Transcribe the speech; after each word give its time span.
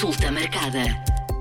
Consulta 0.00 0.32
marcada. 0.32 0.78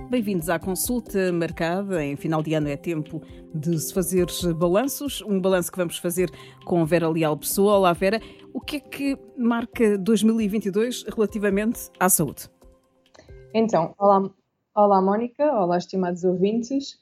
Bem-vindos 0.10 0.50
à 0.50 0.60
consulta 0.60 1.32
marcada. 1.32 2.04
Em 2.04 2.18
final 2.18 2.44
de 2.44 2.54
ano 2.54 2.68
é 2.68 2.76
tempo 2.76 3.22
de 3.56 3.80
se 3.80 3.94
fazer 3.94 4.26
balanços. 4.54 5.22
Um 5.22 5.40
balanço 5.40 5.72
que 5.72 5.78
vamos 5.78 5.98
fazer 5.98 6.30
com 6.66 6.86
Vera 6.86 7.08
Leal 7.08 7.38
Pessoa. 7.38 7.78
Olá, 7.78 7.94
Vera. 7.94 8.20
O 8.54 8.60
que 8.60 8.76
é 8.76 8.80
que 8.82 9.18
marca 9.38 9.98
2022 9.98 11.04
relativamente 11.04 11.90
à 11.98 12.10
saúde? 12.10 12.50
Então, 13.54 13.96
olá, 13.98 14.30
olá 14.76 15.02
Mónica, 15.02 15.46
olá, 15.54 15.78
estimados 15.78 16.26
ouvintes. 16.26 16.96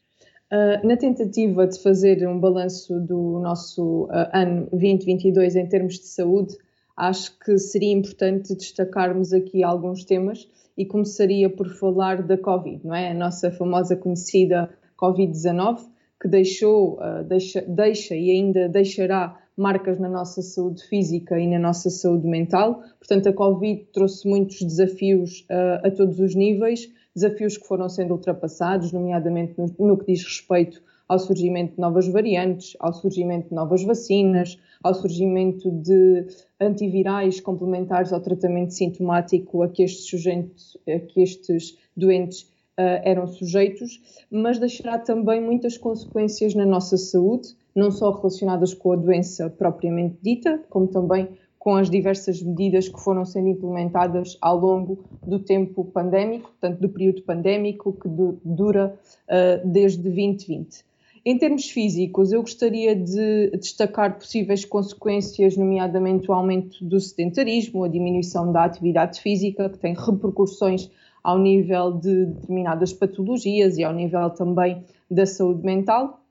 Uh, 0.54 0.88
na 0.88 0.96
tentativa 0.96 1.66
de 1.66 1.82
fazer 1.82 2.28
um 2.28 2.40
balanço 2.40 3.00
do 3.00 3.40
nosso 3.40 4.04
uh, 4.04 4.30
ano 4.32 4.68
2022 4.74 5.56
em 5.56 5.68
termos 5.68 5.96
de 5.96 6.06
saúde, 6.06 6.56
acho 6.96 7.36
que 7.40 7.58
seria 7.58 7.94
importante 7.94 8.56
destacarmos 8.56 9.34
aqui 9.34 9.64
alguns 9.64 10.04
temas 10.04 10.48
e 10.78 10.86
começaria 10.86 11.50
por 11.50 11.70
falar 11.70 12.22
da 12.22 12.38
Covid, 12.38 12.86
não 12.86 12.94
é? 12.94 13.12
A 13.12 13.14
nossa 13.14 13.52
famosa 13.52 13.96
conhecida 13.96 14.70
Covid-19, 15.02 15.80
que 16.22 16.28
deixou, 16.28 17.00
uh, 17.00 17.24
deixa, 17.24 17.62
deixa 17.62 18.16
e 18.16 18.32
ainda 18.32 18.70
deixará 18.70 19.38
marcas 19.56 20.00
na 20.00 20.08
nossa 20.08 20.42
saúde 20.42 20.84
física 20.84 21.40
e 21.40 21.48
na 21.48 21.58
nossa 21.58 21.90
saúde 21.90 22.28
mental. 22.28 22.84
Portanto, 23.00 23.28
a 23.28 23.34
Covid 23.34 23.86
trouxe 23.92 24.28
muitos 24.28 24.62
desafios 24.62 25.46
uh, 25.50 25.88
a 25.88 25.92
todos 25.92 26.20
os 26.20 26.36
níveis, 26.36 26.88
desafios 27.16 27.58
que 27.58 27.68
foram 27.68 27.90
sendo 27.90 28.14
ultrapassados, 28.14 28.92
nomeadamente 28.92 29.56
no, 29.58 29.74
no 29.80 29.98
que 29.98 30.14
diz 30.14 30.24
respeito 30.24 30.82
ao 31.08 31.20
surgimento 31.20 31.76
de 31.76 31.82
novas 31.82 32.08
variantes, 32.08 32.76
ao 32.80 32.94
surgimento 32.94 33.50
de 33.50 33.56
novas 33.56 33.84
vacinas, 33.84 34.60
ao 34.84 34.94
surgimento 34.94 35.72
de 35.72 36.28
antivirais 36.60 37.40
complementares 37.40 38.12
ao 38.12 38.20
tratamento 38.20 38.74
sintomático 38.74 39.64
a 39.64 39.70
que 39.70 39.84
estes, 39.84 40.10
sujeitos, 40.10 40.78
a 40.88 41.00
que 41.00 41.22
estes 41.22 41.78
doentes 41.96 42.42
uh, 42.42 43.02
eram 43.04 43.28
sujeitos, 43.28 44.02
mas 44.30 44.60
deixará 44.60 45.00
também 45.00 45.42
muitas 45.42 45.78
consequências 45.78 46.54
na 46.54 46.66
nossa 46.66 46.98
saúde, 46.98 47.56
não 47.76 47.92
só 47.92 48.12
relacionadas 48.12 48.74
com 48.74 48.92
a 48.92 48.96
doença 48.96 49.50
propriamente 49.50 50.18
dita, 50.22 50.62
como 50.70 50.88
também 50.88 51.30
com 51.58 51.76
as 51.76 51.90
diversas 51.90 52.42
medidas 52.42 52.88
que 52.88 53.00
foram 53.00 53.26
sendo 53.26 53.50
implementadas 53.50 54.38
ao 54.42 54.58
longo 54.58 55.04
do 55.26 55.40
tempo 55.40 55.84
pandémico, 55.84 56.50
portanto, 56.50 56.80
do 56.80 56.90
período 56.90 57.24
pandémico 57.24 57.92
que 57.94 58.08
dura 58.08 58.98
uh, 59.28 59.68
desde 59.68 60.02
2020. 60.04 60.88
Em 61.26 61.38
termos 61.38 61.70
físicos, 61.70 62.32
eu 62.32 62.42
gostaria 62.42 62.96
de 62.96 63.52
destacar 63.58 64.18
possíveis 64.18 64.64
consequências, 64.64 65.58
nomeadamente 65.58 66.30
o 66.30 66.34
aumento 66.34 66.84
do 66.84 67.00
sedentarismo, 67.00 67.84
a 67.84 67.88
diminuição 67.88 68.52
da 68.52 68.64
atividade 68.64 69.22
física, 69.22 69.70
que 69.70 69.78
tem 69.78 69.94
repercussões 69.94 70.90
ao 71.24 71.38
nível 71.38 71.92
de 71.92 72.26
determinadas 72.26 72.94
patologias 72.94 73.78
e 73.78 73.84
ao 73.84 73.94
nível 73.94 74.30
também 74.30 74.84
da 75.10 75.26
saúde 75.26 75.64
mental. 75.64 76.22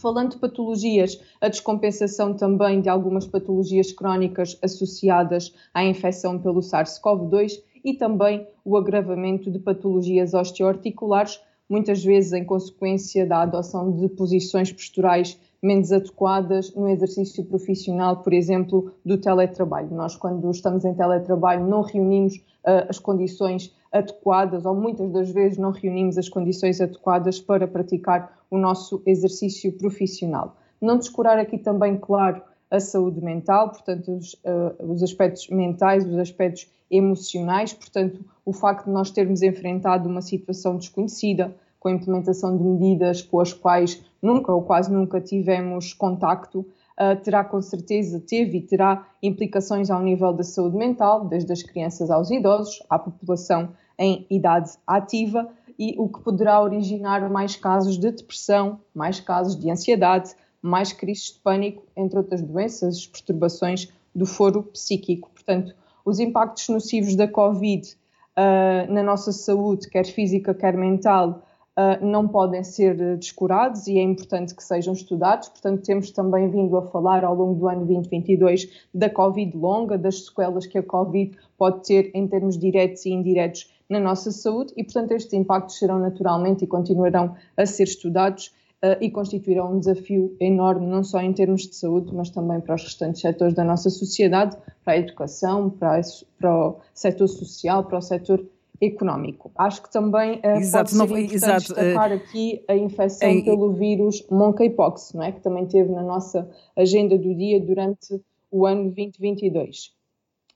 Falando 0.00 0.32
de 0.32 0.38
patologias, 0.38 1.20
a 1.40 1.48
descompensação 1.48 2.34
também 2.34 2.80
de 2.80 2.88
algumas 2.88 3.26
patologias 3.26 3.92
crónicas 3.92 4.58
associadas 4.62 5.54
à 5.72 5.84
infecção 5.84 6.38
pelo 6.38 6.60
SARS-CoV-2 6.60 7.62
e 7.84 7.94
também 7.94 8.46
o 8.64 8.76
agravamento 8.76 9.50
de 9.50 9.58
patologias 9.58 10.34
osteoarticulares, 10.34 11.40
muitas 11.68 12.04
vezes 12.04 12.32
em 12.32 12.44
consequência 12.44 13.26
da 13.26 13.42
adoção 13.42 13.92
de 13.92 14.08
posições 14.08 14.72
posturais 14.72 15.38
menos 15.62 15.90
adequadas 15.90 16.74
no 16.74 16.88
exercício 16.88 17.44
profissional, 17.44 18.22
por 18.22 18.32
exemplo, 18.32 18.92
do 19.04 19.18
teletrabalho. 19.18 19.88
Nós, 19.90 20.14
quando 20.14 20.50
estamos 20.50 20.84
em 20.84 20.94
teletrabalho, 20.94 21.66
não 21.66 21.82
reunimos 21.82 22.36
uh, 22.36 22.86
as 22.88 22.98
condições 22.98 23.74
adequadas, 23.90 24.64
ou 24.64 24.74
muitas 24.74 25.10
das 25.10 25.30
vezes 25.30 25.58
não 25.58 25.70
reunimos 25.70 26.18
as 26.18 26.28
condições 26.28 26.80
adequadas 26.80 27.40
para 27.40 27.66
praticar 27.66 28.38
o 28.50 28.58
nosso 28.58 29.02
exercício 29.06 29.72
profissional. 29.72 30.56
Não 30.80 30.98
descurar 30.98 31.38
aqui 31.38 31.58
também, 31.58 31.96
claro, 31.96 32.42
a 32.70 32.80
saúde 32.80 33.22
mental, 33.22 33.70
portanto, 33.70 34.16
os, 34.16 34.34
uh, 34.34 34.92
os 34.92 35.02
aspectos 35.02 35.48
mentais, 35.48 36.04
os 36.04 36.18
aspectos 36.18 36.68
emocionais, 36.90 37.72
portanto, 37.72 38.24
o 38.44 38.52
facto 38.52 38.86
de 38.86 38.92
nós 38.92 39.10
termos 39.10 39.42
enfrentado 39.42 40.08
uma 40.08 40.22
situação 40.22 40.76
desconhecida, 40.76 41.54
com 41.78 41.88
a 41.88 41.92
implementação 41.92 42.56
de 42.56 42.64
medidas 42.64 43.22
com 43.22 43.38
as 43.38 43.52
quais 43.52 44.02
nunca 44.20 44.52
ou 44.52 44.62
quase 44.62 44.92
nunca 44.92 45.20
tivemos 45.20 45.92
contacto, 45.92 46.60
uh, 46.60 47.16
terá 47.22 47.44
com 47.44 47.60
certeza, 47.62 48.20
teve 48.20 48.58
e 48.58 48.62
terá 48.62 49.06
implicações 49.22 49.90
ao 49.90 50.02
nível 50.02 50.32
da 50.32 50.42
saúde 50.42 50.76
mental, 50.76 51.26
desde 51.26 51.52
as 51.52 51.62
crianças 51.62 52.10
aos 52.10 52.30
idosos, 52.30 52.82
à 52.90 52.98
população 52.98 53.70
em 53.98 54.26
idade 54.28 54.72
ativa, 54.86 55.48
e 55.78 55.94
o 55.98 56.08
que 56.08 56.20
poderá 56.20 56.60
originar 56.62 57.28
mais 57.30 57.54
casos 57.54 57.98
de 57.98 58.10
depressão, 58.10 58.80
mais 58.94 59.20
casos 59.20 59.56
de 59.56 59.70
ansiedade, 59.70 60.34
mais 60.66 60.92
crises 60.92 61.32
de 61.32 61.38
pânico, 61.40 61.82
entre 61.96 62.18
outras 62.18 62.42
doenças, 62.42 63.06
perturbações 63.06 63.88
do 64.14 64.26
foro 64.26 64.62
psíquico. 64.62 65.30
Portanto, 65.32 65.74
os 66.04 66.18
impactos 66.18 66.68
nocivos 66.68 67.14
da 67.14 67.28
Covid 67.28 67.96
uh, 68.36 68.92
na 68.92 69.02
nossa 69.02 69.32
saúde, 69.32 69.88
quer 69.88 70.06
física, 70.06 70.54
quer 70.54 70.76
mental, 70.76 71.42
uh, 71.76 72.04
não 72.04 72.26
podem 72.26 72.62
ser 72.64 73.16
descurados 73.16 73.86
e 73.86 73.98
é 73.98 74.02
importante 74.02 74.54
que 74.54 74.62
sejam 74.62 74.92
estudados. 74.94 75.48
Portanto, 75.48 75.82
temos 75.82 76.10
também 76.10 76.48
vindo 76.48 76.76
a 76.76 76.82
falar 76.82 77.24
ao 77.24 77.34
longo 77.34 77.54
do 77.54 77.68
ano 77.68 77.84
2022 77.86 78.86
da 78.94 79.10
Covid 79.10 79.56
longa, 79.56 79.98
das 79.98 80.26
sequelas 80.26 80.66
que 80.66 80.78
a 80.78 80.82
Covid 80.82 81.36
pode 81.58 81.86
ter 81.86 82.10
em 82.14 82.26
termos 82.26 82.58
diretos 82.58 83.04
e 83.06 83.10
indiretos 83.10 83.70
na 83.88 84.00
nossa 84.00 84.32
saúde 84.32 84.72
e, 84.76 84.82
portanto, 84.82 85.12
estes 85.12 85.32
impactos 85.32 85.78
serão 85.78 85.98
naturalmente 85.98 86.64
e 86.64 86.66
continuarão 86.66 87.36
a 87.56 87.64
ser 87.64 87.84
estudados 87.84 88.52
e 89.00 89.10
constituirão 89.10 89.72
um 89.72 89.78
desafio 89.78 90.36
enorme, 90.38 90.86
não 90.86 91.02
só 91.02 91.20
em 91.20 91.32
termos 91.32 91.62
de 91.62 91.74
saúde, 91.74 92.14
mas 92.14 92.30
também 92.30 92.60
para 92.60 92.74
os 92.74 92.82
restantes 92.82 93.20
setores 93.20 93.54
da 93.54 93.64
nossa 93.64 93.88
sociedade, 93.90 94.56
para 94.84 94.94
a 94.94 94.98
educação, 94.98 95.70
para, 95.70 96.00
para 96.38 96.68
o 96.68 96.80
setor 96.94 97.26
social, 97.26 97.84
para 97.84 97.98
o 97.98 98.02
setor 98.02 98.46
económico. 98.80 99.50
Acho 99.56 99.82
que 99.82 99.90
também 99.90 100.40
uh, 100.40 100.58
exato, 100.58 100.96
pode 100.96 101.08
ser 101.08 101.14
não, 101.14 101.18
exato, 101.18 101.74
destacar 101.74 102.10
uh, 102.10 102.14
aqui 102.14 102.64
a 102.68 102.76
infecção 102.76 103.28
em, 103.28 103.44
pelo 103.44 103.72
vírus 103.72 104.26
monkeypox, 104.30 105.12
não 105.14 105.22
é? 105.22 105.32
que 105.32 105.40
também 105.40 105.66
teve 105.66 105.90
na 105.92 106.02
nossa 106.02 106.48
agenda 106.76 107.16
do 107.16 107.34
dia 107.34 107.60
durante 107.60 108.20
o 108.50 108.66
ano 108.66 108.84
2022. 108.90 109.94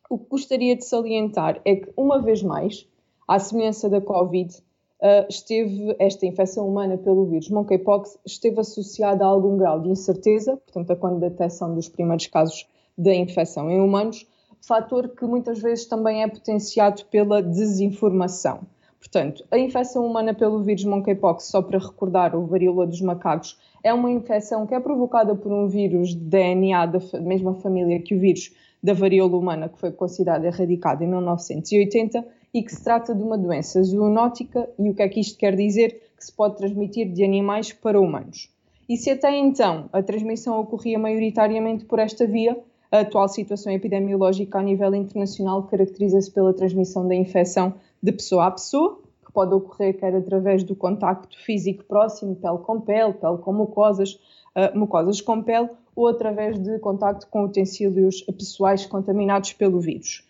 O 0.09 0.19
que 0.19 0.29
gostaria 0.29 0.77
de 0.77 0.85
salientar 0.85 1.61
é 1.65 1.77
que, 1.77 1.91
uma 1.97 2.21
vez 2.21 2.43
mais, 2.43 2.87
à 3.29 3.39
semelhança 3.39 3.89
da 3.89 4.01
Covid, 4.01 4.53
uh, 5.01 5.27
esteve 5.29 5.95
esta 5.99 6.27
infecção 6.27 6.69
humana 6.69 6.97
pelo 6.99 7.27
vírus 7.27 7.49
monkeypox 7.49 8.19
esteve 8.25 8.61
associada 8.61 9.25
a 9.25 9.29
algum 9.29 9.57
grau 9.57 9.81
de 9.81 9.89
incerteza, 9.89 10.57
portanto, 10.57 10.91
a 10.93 10.97
quando 10.97 11.21
detecção 11.21 11.75
dos 11.75 11.89
primeiros 11.89 12.27
casos 12.27 12.69
da 12.97 13.15
infecção 13.15 13.71
em 13.71 13.81
humanos, 13.81 14.27
fator 14.61 15.09
que 15.09 15.25
muitas 15.25 15.59
vezes 15.59 15.87
também 15.87 16.23
é 16.23 16.29
potenciado 16.29 17.05
pela 17.07 17.43
desinformação. 17.43 18.61
Portanto, 18.99 19.43
a 19.51 19.59
infecção 19.59 20.07
humana 20.07 20.35
pelo 20.35 20.63
vírus 20.63 20.85
monkeypox, 20.85 21.45
só 21.45 21.63
para 21.63 21.79
recordar, 21.79 22.37
o 22.37 22.45
varíola 22.45 22.87
dos 22.87 23.01
macacos, 23.01 23.59
é 23.83 23.95
uma 23.95 24.11
infecção 24.11 24.67
que 24.67 24.75
é 24.75 24.81
provocada 24.81 25.35
por 25.35 25.51
um 25.51 25.67
vírus 25.67 26.11
de 26.11 26.17
DNA 26.17 26.85
da 26.85 27.01
mesma 27.21 27.55
família 27.55 27.99
que 28.03 28.15
o 28.15 28.21
vírus 28.21 28.55
da 28.83 28.93
varíola 28.93 29.37
humana, 29.39 29.71
que 29.71 29.81
foi 29.81 29.91
considerado 29.91 30.45
erradicado 30.45 31.03
em 31.03 31.07
1980 31.07 32.40
e 32.53 32.63
que 32.63 32.75
se 32.75 32.83
trata 32.83 33.15
de 33.15 33.23
uma 33.23 33.39
doença 33.39 33.83
zoonótica 33.83 34.69
e 34.79 34.91
o 34.91 34.95
que 34.95 35.03
é 35.03 35.09
que 35.09 35.21
isto 35.21 35.39
quer 35.39 35.55
dizer? 35.57 36.01
Que 36.17 36.25
se 36.25 36.33
pode 36.33 36.57
transmitir 36.57 37.13
de 37.13 37.25
animais 37.25 37.73
para 37.73 38.01
humanos. 38.01 38.51
E 38.89 38.97
se 38.97 39.11
até 39.11 39.37
então 39.37 39.89
a 39.93 40.03
transmissão 40.03 40.59
ocorria 40.59 40.99
maioritariamente 40.99 41.85
por 41.85 41.99
esta 42.01 42.27
via, 42.27 42.59
a 42.91 43.01
atual 43.01 43.29
situação 43.29 43.73
epidemiológica 43.73 44.59
a 44.59 44.63
nível 44.63 44.93
internacional 44.97 45.63
caracteriza-se 45.63 46.31
pela 46.33 46.53
transmissão 46.53 47.07
da 47.07 47.15
infecção 47.15 47.75
de 48.03 48.11
pessoa 48.11 48.47
a 48.47 48.51
pessoa, 48.51 48.99
que 49.25 49.33
pode 49.33 49.55
ocorrer 49.55 49.97
quer 49.97 50.17
através 50.17 50.65
do 50.65 50.75
contacto 50.75 51.39
físico 51.39 51.85
próximo, 51.85 52.35
pele 52.35 52.59
com 52.59 52.81
pele, 52.81 53.13
pele 53.13 53.39
com 53.39 53.53
mucosas, 53.53 54.15
uh, 54.57 54.77
mucosas 54.77 55.21
com 55.21 55.41
pele, 55.41 55.69
ou 55.95 56.09
através 56.09 56.59
de 56.59 56.81
contacto 56.81 57.29
com 57.29 57.45
utensílios 57.45 58.23
pessoais 58.23 58.85
contaminados 58.87 59.53
pelo 59.53 59.79
vírus. 59.79 60.25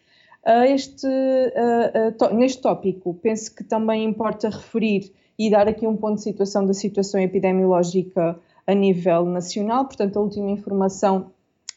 Este, 0.47 1.07
neste 2.33 2.63
tópico, 2.63 3.15
penso 3.15 3.55
que 3.55 3.63
também 3.63 4.05
importa 4.05 4.49
referir 4.49 5.13
e 5.39 5.51
dar 5.51 5.69
aqui 5.69 5.87
um 5.87 5.97
ponto 5.97 6.17
de 6.17 6.23
situação 6.23 6.67
da 6.67 6.75
situação 6.75 7.21
epidemiológica 7.21 8.39
a 8.67 8.75
nível 8.75 9.25
nacional, 9.25 9.85
portanto, 9.85 10.19
a 10.19 10.23
última 10.23 10.51
informação 10.51 11.31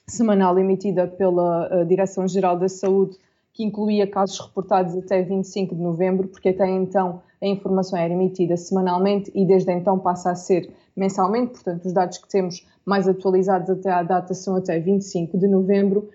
semanal 0.07 0.57
emitida 0.59 1.07
pela 1.07 1.69
uh, 1.73 1.85
Direção-Geral 1.85 2.57
da 2.59 2.67
Saúde, 2.67 3.17
que 3.53 3.63
incluía 3.63 4.05
casos 4.05 4.39
reportados 4.39 4.97
até 4.97 5.21
25 5.21 5.75
de 5.75 5.81
novembro, 5.81 6.27
porque 6.27 6.49
até 6.49 6.69
então 6.69 7.21
a 7.41 7.47
informação 7.47 7.97
era 7.97 8.13
emitida 8.13 8.57
semanalmente 8.57 9.31
e 9.33 9.45
desde 9.45 9.71
então 9.71 9.99
passa 9.99 10.31
a 10.31 10.35
ser 10.35 10.73
mensalmente, 10.95 11.53
portanto, 11.53 11.85
os 11.85 11.93
dados 11.93 12.17
que 12.17 12.27
temos 12.27 12.67
mais 12.85 13.07
atualizados 13.07 13.69
até 13.69 13.91
à 13.91 14.03
data 14.03 14.33
são 14.33 14.55
até 14.55 14.79
25 14.79 15.37
de 15.37 15.47
novembro. 15.47 16.09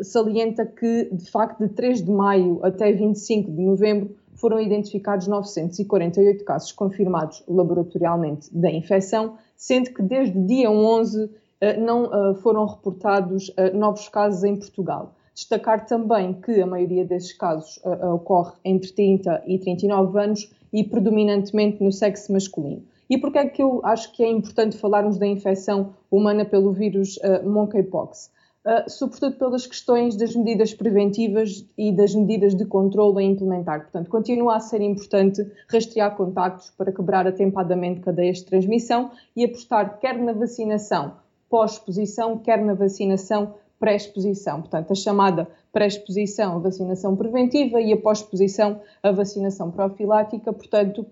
Salienta 0.00 0.64
que, 0.64 1.08
de 1.12 1.30
facto, 1.30 1.66
de 1.66 1.68
3 1.74 2.04
de 2.04 2.10
maio 2.10 2.60
até 2.62 2.92
25 2.92 3.50
de 3.50 3.62
novembro 3.62 4.16
foram 4.34 4.60
identificados 4.60 5.28
948 5.28 6.44
casos 6.44 6.72
confirmados 6.72 7.44
laboratorialmente 7.46 8.48
da 8.52 8.70
infecção, 8.70 9.34
sendo 9.56 9.90
que 9.94 10.02
desde 10.02 10.36
dia 10.44 10.68
11 10.70 11.30
eh, 11.60 11.76
não 11.76 12.06
eh, 12.06 12.34
foram 12.34 12.66
reportados 12.66 13.52
eh, 13.56 13.70
novos 13.70 14.08
casos 14.08 14.42
em 14.42 14.56
Portugal. 14.56 15.14
Destacar 15.32 15.86
também 15.86 16.32
que 16.34 16.60
a 16.60 16.66
maioria 16.66 17.06
desses 17.06 17.32
casos 17.32 17.80
ocorre 18.12 18.52
entre 18.64 18.92
30 18.92 19.44
e 19.46 19.58
39 19.58 20.18
anos 20.20 20.52
e 20.70 20.84
predominantemente 20.84 21.82
no 21.82 21.90
sexo 21.90 22.32
masculino. 22.34 22.82
E 23.08 23.16
porquê 23.16 23.38
é 23.38 23.46
que 23.46 23.62
eu 23.62 23.80
acho 23.82 24.12
que 24.12 24.22
é 24.22 24.28
importante 24.28 24.76
falarmos 24.76 25.16
da 25.16 25.26
infecção 25.26 25.94
humana 26.10 26.44
pelo 26.44 26.70
vírus 26.72 27.18
monkeypox? 27.44 28.30
Uh, 28.64 28.88
sobretudo 28.88 29.36
pelas 29.36 29.66
questões 29.66 30.14
das 30.14 30.36
medidas 30.36 30.72
preventivas 30.72 31.66
e 31.76 31.90
das 31.90 32.14
medidas 32.14 32.54
de 32.54 32.64
controle 32.64 33.18
a 33.18 33.26
implementar. 33.26 33.80
Portanto, 33.80 34.08
continua 34.08 34.54
a 34.54 34.60
ser 34.60 34.80
importante 34.80 35.44
rastrear 35.68 36.14
contactos 36.14 36.70
para 36.70 36.92
quebrar 36.92 37.26
atempadamente 37.26 38.00
cadeias 38.00 38.38
de 38.38 38.44
transmissão 38.44 39.10
e 39.34 39.44
apostar 39.44 39.98
quer 39.98 40.16
na 40.16 40.32
vacinação 40.32 41.16
pós-exposição, 41.50 42.38
quer 42.38 42.64
na 42.64 42.72
vacinação 42.72 43.54
pré-exposição. 43.80 44.60
Portanto, 44.60 44.92
a 44.92 44.94
chamada 44.94 45.48
pré-exposição, 45.72 46.54
a 46.54 46.58
vacinação 46.60 47.16
preventiva 47.16 47.80
e 47.80 47.92
a 47.92 47.96
pós-exposição, 47.96 48.80
a 49.02 49.10
vacinação 49.10 49.72
profilática, 49.72 50.52
portanto, 50.52 51.04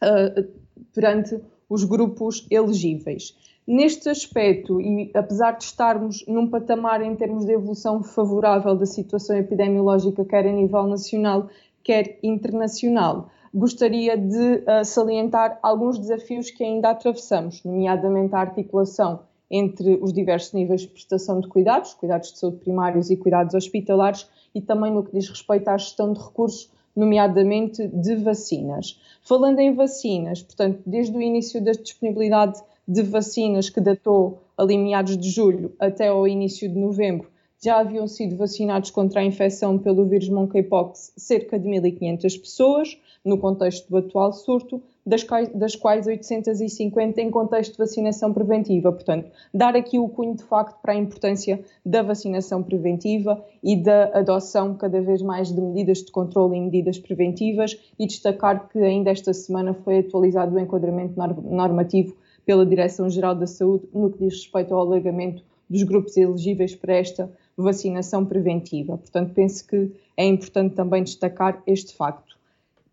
uh, 0.00 0.48
perante 0.94 1.40
os 1.74 1.84
grupos 1.84 2.46
elegíveis. 2.50 3.36
Neste 3.66 4.08
aspecto, 4.08 4.80
e 4.80 5.10
apesar 5.14 5.52
de 5.52 5.64
estarmos 5.64 6.24
num 6.28 6.48
patamar 6.48 7.02
em 7.02 7.16
termos 7.16 7.44
de 7.44 7.52
evolução 7.52 8.02
favorável 8.02 8.76
da 8.76 8.86
situação 8.86 9.36
epidemiológica, 9.36 10.24
quer 10.24 10.46
a 10.46 10.52
nível 10.52 10.86
nacional, 10.86 11.48
quer 11.82 12.18
internacional, 12.22 13.30
gostaria 13.52 14.16
de 14.16 14.36
uh, 14.36 14.84
salientar 14.84 15.58
alguns 15.62 15.98
desafios 15.98 16.50
que 16.50 16.62
ainda 16.62 16.90
atravessamos, 16.90 17.64
nomeadamente 17.64 18.34
a 18.34 18.40
articulação 18.40 19.20
entre 19.50 19.98
os 20.02 20.12
diversos 20.12 20.52
níveis 20.52 20.82
de 20.82 20.88
prestação 20.88 21.40
de 21.40 21.48
cuidados, 21.48 21.94
cuidados 21.94 22.32
de 22.32 22.38
saúde 22.38 22.58
primários 22.58 23.10
e 23.10 23.16
cuidados 23.16 23.54
hospitalares, 23.54 24.28
e 24.54 24.60
também 24.60 24.92
no 24.92 25.02
que 25.02 25.12
diz 25.12 25.28
respeito 25.28 25.68
à 25.68 25.78
gestão 25.78 26.12
de 26.12 26.20
recursos, 26.20 26.70
nomeadamente 26.94 27.86
de 27.88 28.16
vacinas. 28.16 29.00
Falando 29.22 29.58
em 29.60 29.74
vacinas, 29.74 30.42
portanto, 30.42 30.80
desde 30.86 31.16
o 31.16 31.22
início 31.22 31.62
da 31.62 31.72
disponibilidade 31.72 32.60
de 32.86 33.02
vacinas 33.02 33.70
que 33.70 33.80
datou 33.80 34.42
ali 34.56 34.76
meados 34.76 35.16
de 35.16 35.30
julho 35.30 35.72
até 35.78 36.08
ao 36.08 36.28
início 36.28 36.68
de 36.68 36.78
novembro, 36.78 37.28
já 37.62 37.78
haviam 37.78 38.06
sido 38.06 38.36
vacinados 38.36 38.90
contra 38.90 39.20
a 39.20 39.24
infecção 39.24 39.78
pelo 39.78 40.04
vírus 40.04 40.28
monkeypox 40.28 41.14
cerca 41.16 41.58
de 41.58 41.66
1.500 41.68 42.40
pessoas, 42.40 42.98
no 43.24 43.38
contexto 43.38 43.88
do 43.88 43.96
atual 43.96 44.32
surto, 44.32 44.82
das 45.06 45.22
quais, 45.22 45.48
das 45.50 45.76
quais 45.76 46.06
850 46.06 47.20
em 47.20 47.30
contexto 47.30 47.72
de 47.72 47.78
vacinação 47.78 48.32
preventiva. 48.32 48.90
Portanto, 48.90 49.30
dar 49.52 49.76
aqui 49.76 49.98
o 49.98 50.08
cunho 50.08 50.34
de 50.34 50.42
facto 50.44 50.80
para 50.80 50.92
a 50.92 50.96
importância 50.96 51.62
da 51.84 52.02
vacinação 52.02 52.62
preventiva 52.62 53.44
e 53.62 53.76
da 53.76 54.04
adoção 54.18 54.74
cada 54.74 55.00
vez 55.00 55.20
mais 55.20 55.52
de 55.52 55.60
medidas 55.60 55.98
de 55.98 56.10
controle 56.10 56.56
e 56.56 56.60
medidas 56.60 56.98
preventivas 56.98 57.78
e 57.98 58.06
destacar 58.06 58.68
que 58.68 58.78
ainda 58.78 59.10
esta 59.10 59.32
semana 59.32 59.74
foi 59.74 59.98
atualizado 59.98 60.56
o 60.56 60.58
enquadramento 60.58 61.14
normativo 61.16 62.16
pela 62.46 62.64
Direção-Geral 62.64 63.34
da 63.34 63.46
Saúde 63.46 63.88
no 63.92 64.10
que 64.10 64.18
diz 64.18 64.34
respeito 64.34 64.74
ao 64.74 64.80
alargamento 64.80 65.42
dos 65.68 65.82
grupos 65.82 66.16
elegíveis 66.16 66.74
para 66.74 66.94
esta 66.94 67.30
vacinação 67.56 68.24
preventiva. 68.24 68.98
Portanto, 68.98 69.32
penso 69.34 69.66
que 69.66 69.92
é 70.16 70.26
importante 70.26 70.74
também 70.74 71.02
destacar 71.02 71.62
este 71.66 71.94
facto. 71.94 72.36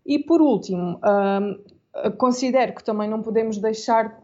E 0.04 0.18
por 0.18 0.40
último, 0.40 0.98
hum, 0.98 1.58
considero 2.18 2.74
que 2.74 2.84
também 2.84 3.08
não 3.08 3.22
podemos 3.22 3.58
deixar 3.58 4.20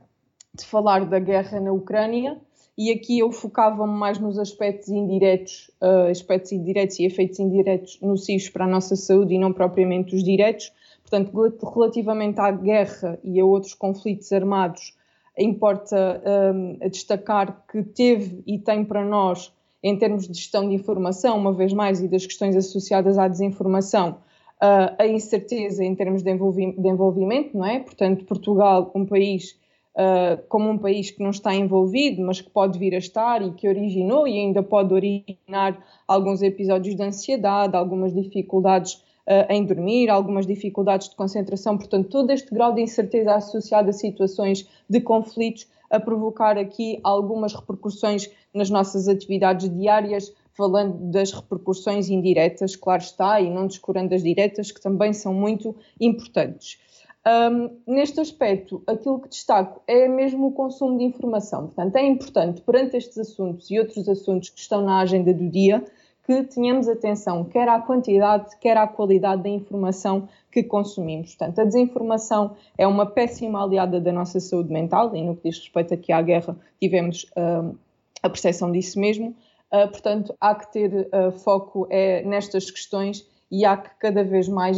de 0.55 0.65
falar 0.65 1.05
da 1.05 1.19
guerra 1.19 1.61
na 1.61 1.73
Ucrânia, 1.73 2.41
e 2.77 2.93
aqui 2.93 3.19
eu 3.19 3.33
focava-me 3.33 3.93
mais 3.93 4.21
nos 4.21 4.39
aspectos 4.39 4.89
indiretos, 4.89 5.69
uh, 5.83 6.09
aspectos 6.11 6.53
indiretos 6.53 7.01
e 7.01 7.07
efeitos 7.07 7.41
indiretos 7.41 7.99
nocivos 8.01 8.49
para 8.49 8.67
a 8.67 8.69
nossa 8.69 8.95
saúde 8.95 9.35
e 9.35 9.39
não 9.39 9.53
propriamente 9.53 10.15
os 10.15 10.23
diretos. 10.23 10.73
Portanto, 11.03 11.33
relativamente 11.75 12.39
à 12.39 12.53
guerra 12.53 13.19
e 13.25 13.41
a 13.41 13.45
outros 13.45 13.75
conflitos 13.75 14.31
armados, 14.31 14.95
importa 15.37 16.23
um, 16.55 16.79
destacar 16.89 17.65
que 17.71 17.83
teve 17.83 18.43
e 18.47 18.59
tem 18.59 18.85
para 18.85 19.05
nós, 19.05 19.53
em 19.83 19.97
termos 19.99 20.29
de 20.29 20.35
gestão 20.35 20.69
de 20.69 20.75
informação, 20.75 21.37
uma 21.37 21.53
vez 21.53 21.73
mais, 21.73 22.01
e 22.01 22.07
das 22.07 22.27
questões 22.27 22.55
associadas 22.55 23.19
à 23.19 23.27
desinformação, 23.27 24.19
uh, 24.63 24.95
a 24.99 25.07
incerteza 25.07 25.85
em 25.85 25.95
termos 25.95 26.23
de, 26.23 26.31
envolvi 26.31 26.73
de, 26.73 26.89
envolvimento, 26.89 27.57
não 27.57 27.67
é? 27.67 27.81
Portanto, 27.81 28.25
Portugal, 28.25 28.91
um 28.95 29.07
país 29.07 29.59
uh, 29.95 30.43
como 30.49 30.69
um 30.69 30.79
país 30.79 31.11
que 31.11 31.23
não 31.23 31.31
está 31.31 31.55
envolvido, 31.55 32.23
mas 32.23 32.41
que 32.41 32.51
pode 32.51 32.79
vir 32.79 32.95
a 32.95 32.99
estar 32.99 33.43
e 33.43 33.53
que 33.53 33.69
originou 33.69 34.27
e 34.27 34.39
ainda 34.39 34.63
pode 34.63 34.93
originar 34.93 35.83
alguns 36.07 36.43
episódios 36.43 36.95
de 36.95 37.03
ansiedade, 37.03 37.77
algumas 37.77 38.15
dificuldades 38.15 39.07
em 39.51 39.63
dormir, 39.63 40.09
algumas 40.09 40.47
dificuldades 40.47 41.11
de 41.11 41.15
concentração, 41.15 41.77
portanto, 41.77 42.09
todo 42.09 42.31
este 42.31 42.51
grau 42.51 42.73
de 42.73 42.81
incerteza 42.81 43.35
associado 43.35 43.91
a 43.91 43.93
situações 43.93 44.67
de 44.89 45.03
conflitos 45.03 45.67
a 45.91 45.99
provocar 45.99 46.57
aqui 46.59 46.99
algumas 47.03 47.55
repercussões 47.55 48.31
nas 48.55 48.71
nossas 48.71 49.09
atividades 49.09 49.69
diárias, 49.69 50.33
falando 50.59 51.13
das 51.13 51.31
repercussões 51.33 52.11
indiretas, 52.11 52.75
claro 52.75 53.01
está, 53.01 53.41
e 53.41 53.49
não 53.49 53.69
descurando 53.69 54.13
as 54.13 54.25
diretas, 54.25 54.73
que 54.73 54.81
também 54.81 55.13
são 55.13 55.33
muito 55.33 55.77
importantes. 56.01 56.81
Um, 57.25 57.71
neste 57.87 58.21
aspecto, 58.21 58.83
aquilo 58.85 59.21
que 59.21 59.29
destaco 59.29 59.81
é 59.87 60.09
mesmo 60.09 60.49
o 60.49 60.53
consumo 60.53 60.99
de 60.99 61.05
informação. 61.05 61.67
Portanto, 61.67 61.95
é 61.95 62.05
importante, 62.05 62.61
perante 62.63 62.97
estes 62.97 63.19
assuntos 63.19 63.71
e 63.71 63.79
outros 63.79 64.09
assuntos 64.09 64.51
que 64.51 64.59
estão 64.59 64.83
na 64.83 64.99
agenda 64.99 65.33
do 65.33 65.49
dia, 65.49 65.85
que 66.27 66.43
tenhamos 66.43 66.89
atenção 66.89 67.45
quer 67.45 67.69
à 67.69 67.81
quantidade, 67.81 68.57
quer 68.59 68.77
à 68.77 68.87
qualidade 68.87 69.45
da 69.45 69.49
informação 69.49 70.29
que 70.51 70.65
consumimos. 70.65 71.37
Portanto, 71.37 71.61
a 71.61 71.65
desinformação 71.65 72.57
é 72.77 72.87
uma 72.87 73.07
péssima 73.07 73.63
aliada 73.63 74.01
da 74.01 74.13
nossa 74.13 74.41
saúde 74.41 74.73
mental 74.73 75.15
e 75.15 75.23
no 75.23 75.37
que 75.37 75.49
diz 75.49 75.59
respeito 75.59 75.95
aqui 75.95 76.13
à 76.13 76.21
guerra 76.21 76.57
tivemos 76.81 77.25
uh, 77.37 77.75
a 78.23 78.29
percepção 78.29 78.73
disso 78.73 78.99
mesmo. 78.99 79.35
Uh, 79.73 79.89
portanto, 79.89 80.35
há 80.41 80.55
que 80.55 80.73
ter 80.73 81.09
uh, 81.13 81.31
foco 81.31 81.87
é, 81.91 82.23
nestas 82.23 82.71
questões 82.71 83.27
e 83.51 83.65
há 83.65 83.77
que 83.77 83.91
cada 83.99 84.23
vez 84.23 84.47
mais 84.47 84.77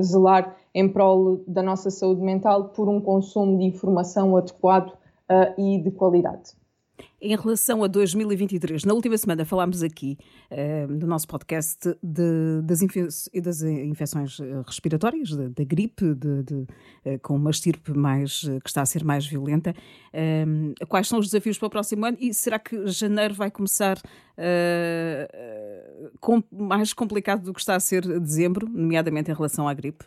zelar 0.00 0.56
em 0.74 0.88
prol 0.88 1.44
da 1.46 1.62
nossa 1.62 1.88
saúde 1.88 2.20
mental 2.20 2.70
por 2.70 2.88
um 2.88 3.00
consumo 3.00 3.56
de 3.58 3.64
informação 3.64 4.36
adequado 4.36 4.92
e 5.56 5.78
de 5.78 5.92
qualidade. 5.92 6.50
Em 7.24 7.36
relação 7.36 7.84
a 7.84 7.86
2023, 7.86 8.84
na 8.84 8.94
última 8.94 9.16
semana 9.16 9.44
falámos 9.44 9.80
aqui 9.80 10.18
uh, 10.50 10.92
no 10.92 11.06
nosso 11.06 11.28
podcast 11.28 11.78
de, 12.02 12.60
das, 12.64 12.82
infe 12.82 13.06
das, 13.40 13.62
infecções 13.62 14.40
eh, 14.40 14.62
respiratórias, 14.66 15.30
da 15.30 15.62
gripe, 15.62 16.16
de, 16.16 16.42
de, 16.42 16.54
uh, 16.54 17.20
com 17.22 17.36
uma 17.36 17.50
estirpe 17.50 17.96
mais, 17.96 18.40
que 18.40 18.68
está 18.68 18.82
a 18.82 18.86
ser 18.86 19.04
mais 19.04 19.24
violenta. 19.24 19.72
Uh, 20.12 20.74
quais 20.88 21.06
são 21.06 21.20
os 21.20 21.26
desafios 21.26 21.56
para 21.56 21.68
o 21.68 21.70
próximo 21.70 22.04
ano 22.04 22.16
e 22.20 22.34
será 22.34 22.58
que 22.58 22.88
janeiro 22.88 23.34
vai 23.34 23.52
começar 23.52 24.02
com, 26.18 26.42
mais 26.50 26.92
complicado 26.92 27.44
do 27.44 27.54
que 27.54 27.60
está 27.60 27.76
a 27.76 27.80
ser 27.80 28.02
dezembro, 28.18 28.68
nomeadamente 28.68 29.30
em 29.30 29.34
relação 29.34 29.68
à 29.68 29.74
gripe? 29.74 30.04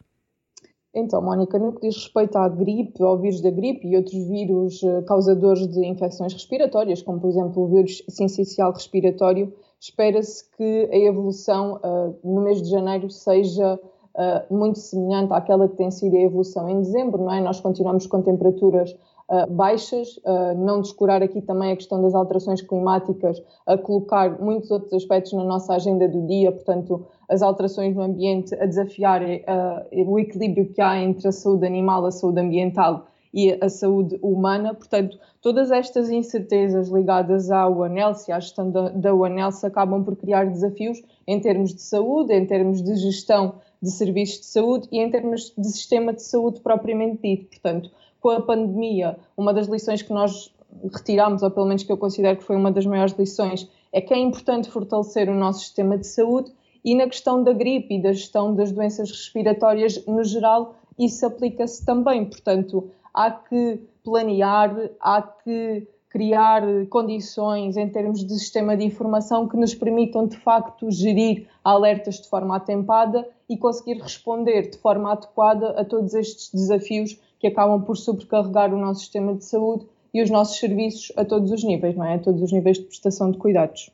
Então, 0.95 1.21
Mónica, 1.21 1.59
no 1.59 1.73
que 1.73 1.81
diz 1.81 1.95
respeito 1.95 2.37
à 2.37 2.47
gripe, 2.47 3.03
ao 3.03 3.17
vírus 3.17 3.41
da 3.41 3.51
gripe 3.51 3.85
e 3.85 3.97
outros 3.97 4.15
vírus 4.29 4.81
uh, 4.81 5.03
causadores 5.03 5.67
de 5.67 5.85
infecções 5.85 6.31
respiratórias, 6.31 7.01
como 7.01 7.19
por 7.19 7.29
exemplo 7.29 7.63
o 7.63 7.67
vírus 7.67 8.01
sincicial 8.07 8.71
respiratório, 8.71 9.53
espera-se 9.77 10.49
que 10.55 10.89
a 10.89 10.97
evolução 10.97 11.81
uh, 11.83 12.15
no 12.23 12.41
mês 12.41 12.61
de 12.61 12.69
janeiro 12.69 13.09
seja 13.09 13.75
uh, 13.75 14.53
muito 14.55 14.79
semelhante 14.79 15.33
àquela 15.33 15.67
que 15.67 15.75
tem 15.75 15.91
sido 15.91 16.15
a 16.15 16.21
evolução 16.21 16.69
em 16.69 16.79
dezembro, 16.79 17.21
não 17.21 17.33
é? 17.33 17.41
Nós 17.41 17.59
continuamos 17.59 18.07
com 18.07 18.21
temperaturas 18.21 18.95
uh, 19.29 19.51
baixas, 19.51 20.17
uh, 20.17 20.55
não 20.55 20.81
descurar 20.81 21.21
aqui 21.21 21.41
também 21.41 21.71
a 21.71 21.75
questão 21.75 22.01
das 22.01 22.13
alterações 22.13 22.61
climáticas, 22.61 23.41
a 23.65 23.77
colocar 23.77 24.39
muitos 24.41 24.71
outros 24.71 24.93
aspectos 24.93 25.33
na 25.33 25.43
nossa 25.43 25.73
agenda 25.73 26.07
do 26.07 26.25
dia, 26.25 26.51
portanto, 26.51 27.05
as 27.27 27.41
alterações 27.41 27.95
no 27.95 28.01
ambiente 28.01 28.53
a 28.55 28.65
desafiar 28.65 29.21
uh, 29.21 30.11
o 30.11 30.19
equilíbrio 30.19 30.71
que 30.71 30.81
há 30.81 30.97
entre 30.99 31.27
a 31.27 31.31
saúde 31.31 31.65
animal, 31.65 32.05
a 32.05 32.11
saúde 32.11 32.39
ambiental 32.39 33.07
e 33.35 33.57
a 33.59 33.67
saúde 33.67 34.17
humana. 34.21 34.73
Portanto, 34.73 35.19
todas 35.41 35.69
estas 35.69 36.09
incertezas 36.09 36.87
ligadas 36.87 37.51
à 37.51 37.67
UANELS 37.67 38.27
e 38.29 38.31
à 38.31 38.39
gestão 38.39 38.71
da, 38.71 38.89
da 38.89 39.13
UANELS 39.13 39.61
acabam 39.65 40.03
por 40.03 40.15
criar 40.15 40.45
desafios 40.45 41.03
em 41.27 41.39
termos 41.41 41.73
de 41.73 41.81
saúde, 41.81 42.33
em 42.33 42.45
termos 42.45 42.81
de 42.81 42.95
gestão 42.95 43.55
de 43.81 43.91
serviços 43.91 44.39
de 44.39 44.45
saúde 44.45 44.87
e 44.91 44.99
em 44.99 45.11
termos 45.11 45.53
de 45.55 45.67
sistema 45.67 46.13
de 46.13 46.23
saúde 46.23 46.61
propriamente 46.61 47.21
dito. 47.21 47.49
Portanto, 47.49 47.91
com 48.25 48.31
a 48.31 48.41
pandemia, 48.41 49.19
uma 49.37 49.53
das 49.53 49.67
lições 49.67 50.01
que 50.01 50.11
nós 50.11 50.51
retiramos, 50.91 51.43
ou 51.43 51.51
pelo 51.51 51.67
menos 51.67 51.83
que 51.83 51.91
eu 51.91 51.97
considero 51.97 52.35
que 52.35 52.43
foi 52.43 52.55
uma 52.55 52.71
das 52.71 52.83
maiores 52.83 53.13
lições, 53.13 53.69
é 53.93 54.01
que 54.01 54.15
é 54.15 54.17
importante 54.17 54.67
fortalecer 54.67 55.29
o 55.29 55.35
nosso 55.35 55.59
sistema 55.59 55.95
de 55.95 56.07
saúde 56.07 56.51
e 56.83 56.95
na 56.95 57.05
questão 57.05 57.43
da 57.43 57.53
gripe 57.53 57.93
e 57.93 58.01
da 58.01 58.11
gestão 58.11 58.55
das 58.55 58.71
doenças 58.71 59.11
respiratórias 59.11 60.03
no 60.07 60.23
geral, 60.23 60.73
isso 60.97 61.23
aplica-se 61.23 61.85
também. 61.85 62.25
Portanto, 62.25 62.89
há 63.13 63.29
que 63.29 63.79
planear, 64.03 64.75
há 64.99 65.21
que 65.21 65.87
criar 66.09 66.63
condições 66.89 67.77
em 67.77 67.87
termos 67.89 68.25
de 68.25 68.33
sistema 68.39 68.75
de 68.75 68.85
informação 68.85 69.47
que 69.47 69.55
nos 69.55 69.75
permitam 69.75 70.25
de 70.25 70.37
facto 70.37 70.89
gerir 70.89 71.47
alertas 71.63 72.15
de 72.15 72.27
forma 72.27 72.55
atempada 72.55 73.29
e 73.47 73.55
conseguir 73.55 74.01
responder 74.01 74.71
de 74.71 74.79
forma 74.79 75.11
adequada 75.11 75.79
a 75.79 75.85
todos 75.85 76.15
estes 76.15 76.51
desafios 76.51 77.19
que 77.39 77.47
acabam 77.47 77.81
por 77.81 77.97
sobrecarregar 77.97 78.73
o 78.73 78.79
nosso 78.79 79.01
sistema 79.01 79.35
de 79.35 79.45
saúde 79.45 79.85
e 80.13 80.21
os 80.21 80.29
nossos 80.29 80.57
serviços 80.57 81.11
a 81.17 81.25
todos 81.25 81.51
os 81.51 81.63
níveis, 81.63 81.95
não 81.95 82.05
é? 82.05 82.15
A 82.15 82.19
todos 82.19 82.41
os 82.41 82.51
níveis 82.51 82.77
de 82.77 82.85
prestação 82.85 83.31
de 83.31 83.37
cuidados. 83.37 83.89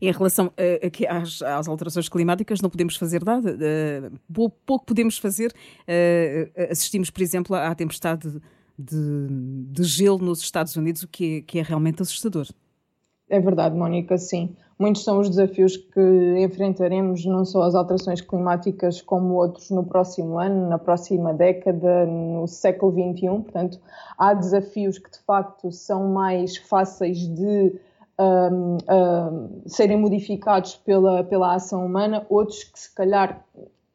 Em 0.00 0.12
relação 0.12 0.46
uh, 0.46 1.08
às, 1.08 1.42
às, 1.42 1.68
alterações 1.68 2.08
climáticas, 2.08 2.60
não 2.60 2.70
podemos 2.70 2.96
fazer 2.96 3.24
nada. 3.24 3.56
Uh, 3.56 4.50
pouco 4.64 4.86
podemos 4.86 5.18
fazer. 5.18 5.52
Uh, 5.82 6.70
assistimos, 6.70 7.10
por 7.10 7.20
exemplo, 7.20 7.56
à 7.56 7.74
tempestade 7.74 8.40
de, 8.78 9.26
de 9.72 9.82
gelo 9.82 10.18
nos 10.18 10.40
Estados 10.40 10.76
Unidos, 10.76 11.02
o 11.02 11.08
que 11.08 11.38
é, 11.38 11.40
que 11.42 11.58
é 11.58 11.62
realmente 11.62 12.00
assustador. 12.00 12.46
É 13.28 13.40
verdade, 13.40 13.76
Mónica, 13.76 14.16
sim. 14.16 14.56
Muitos 14.78 15.02
são 15.02 15.18
os 15.18 15.28
desafios 15.28 15.76
que 15.76 16.36
enfrentaremos, 16.38 17.24
não 17.24 17.44
só 17.44 17.62
as 17.62 17.74
alterações 17.74 18.20
climáticas, 18.20 19.02
como 19.02 19.34
outros 19.34 19.70
no 19.70 19.84
próximo 19.84 20.38
ano, 20.38 20.68
na 20.68 20.78
próxima 20.78 21.34
década, 21.34 22.06
no 22.06 22.46
século 22.46 22.92
XXI. 22.92 23.26
Portanto, 23.26 23.80
há 24.16 24.32
desafios 24.34 24.98
que 24.98 25.10
de 25.10 25.18
facto 25.18 25.72
são 25.72 26.12
mais 26.12 26.56
fáceis 26.56 27.26
de 27.26 27.74
um, 28.20 28.76
um, 28.88 29.62
serem 29.66 29.96
modificados 29.96 30.76
pela, 30.76 31.24
pela 31.24 31.54
ação 31.54 31.84
humana, 31.84 32.24
outros 32.28 32.62
que 32.62 32.78
se 32.78 32.94
calhar 32.94 33.44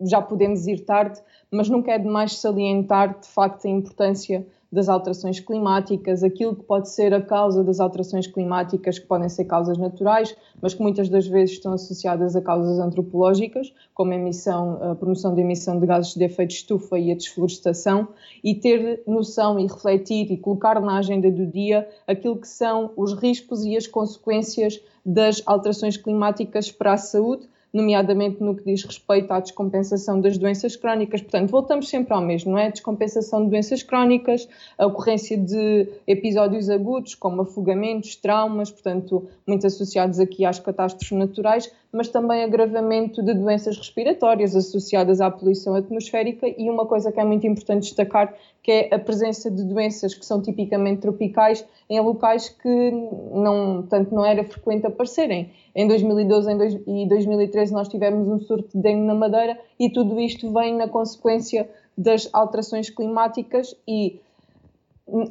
já 0.01 0.21
podemos 0.21 0.67
ir 0.67 0.81
tarde, 0.81 1.21
mas 1.49 1.69
nunca 1.69 1.91
é 1.91 1.97
demais 1.97 2.37
salientar 2.37 3.19
de 3.21 3.27
facto 3.27 3.65
a 3.65 3.69
importância 3.69 4.45
das 4.73 4.89
alterações 4.89 5.39
climáticas, 5.39 6.23
aquilo 6.23 6.55
que 6.55 6.63
pode 6.63 6.89
ser 6.89 7.13
a 7.13 7.21
causa 7.21 7.63
das 7.63 7.79
alterações 7.79 8.25
climáticas, 8.25 8.97
que 8.97 9.05
podem 9.05 9.29
ser 9.29 9.45
causas 9.45 9.77
naturais, 9.77 10.35
mas 10.59 10.73
que 10.73 10.81
muitas 10.81 11.07
das 11.09 11.27
vezes 11.27 11.57
estão 11.57 11.73
associadas 11.73 12.35
a 12.35 12.41
causas 12.41 12.79
antropológicas, 12.79 13.71
como 13.93 14.13
a, 14.13 14.15
emissão, 14.15 14.79
a 14.81 14.95
promoção 14.95 15.35
de 15.35 15.41
emissão 15.41 15.79
de 15.79 15.85
gases 15.85 16.15
de 16.15 16.23
efeito 16.23 16.49
de 16.49 16.55
estufa 16.55 16.97
e 16.97 17.11
a 17.11 17.15
desflorestação, 17.15 18.07
e 18.43 18.55
ter 18.55 19.03
noção 19.05 19.59
e 19.59 19.67
refletir 19.67 20.31
e 20.31 20.37
colocar 20.37 20.81
na 20.81 20.97
agenda 20.97 21.29
do 21.29 21.45
dia 21.45 21.87
aquilo 22.07 22.37
que 22.37 22.47
são 22.47 22.91
os 22.97 23.13
riscos 23.13 23.63
e 23.63 23.77
as 23.77 23.85
consequências 23.85 24.81
das 25.05 25.43
alterações 25.45 25.97
climáticas 25.97 26.71
para 26.71 26.93
a 26.93 26.97
saúde, 26.97 27.47
nomeadamente 27.73 28.41
no 28.43 28.55
que 28.55 28.63
diz 28.63 28.83
respeito 28.83 29.31
à 29.31 29.39
descompensação 29.39 30.21
das 30.21 30.37
doenças 30.37 30.75
crónicas. 30.75 31.21
Portanto, 31.21 31.49
voltamos 31.49 31.89
sempre 31.89 32.13
ao 32.13 32.21
mesmo, 32.21 32.51
não 32.51 32.59
é? 32.59 32.69
Descompensação 32.69 33.43
de 33.43 33.49
doenças 33.49 33.81
crónicas, 33.81 34.47
a 34.77 34.85
ocorrência 34.85 35.37
de 35.37 35.87
episódios 36.05 36.69
agudos, 36.69 37.15
como 37.15 37.41
afogamentos, 37.41 38.15
traumas, 38.15 38.69
portanto, 38.69 39.27
muito 39.47 39.65
associados 39.65 40.19
aqui 40.19 40.45
às 40.45 40.59
catástrofes 40.59 41.17
naturais, 41.17 41.71
mas 41.93 42.07
também 42.07 42.43
agravamento 42.43 43.21
de 43.21 43.35
doenças 43.35 43.77
respiratórias 43.77 44.55
associadas 44.55 45.21
à 45.21 45.29
poluição 45.29 45.75
atmosférica 45.75 46.47
e 46.47 46.67
uma 46.67 46.87
coisa 46.87 47.11
que 47.11 47.19
é 47.19 47.23
muito 47.23 47.45
importante 47.45 47.83
destacar, 47.83 48.33
que 48.63 48.71
é 48.71 48.95
a 48.95 48.97
presença 48.97 49.51
de 49.51 49.63
doenças 49.63 50.15
que 50.15 50.25
são 50.25 50.41
tipicamente 50.41 51.01
tropicais 51.01 51.63
em 51.87 51.99
locais 51.99 52.49
que 52.49 52.91
não, 53.31 53.83
tanto 53.83 54.15
não 54.15 54.25
era 54.25 54.43
frequente 54.43 54.87
aparecerem. 54.87 55.51
Em 55.75 55.87
2012 55.87 56.81
e 56.87 57.07
2013 57.07 57.71
nós 57.71 57.87
tivemos 57.87 58.27
um 58.27 58.39
surto 58.39 58.75
de 58.75 58.81
dengue 58.81 59.05
na 59.05 59.13
Madeira 59.13 59.59
e 59.79 59.87
tudo 59.87 60.19
isto 60.19 60.51
vem 60.51 60.75
na 60.75 60.87
consequência 60.87 61.69
das 61.95 62.27
alterações 62.33 62.89
climáticas 62.89 63.75
e 63.87 64.19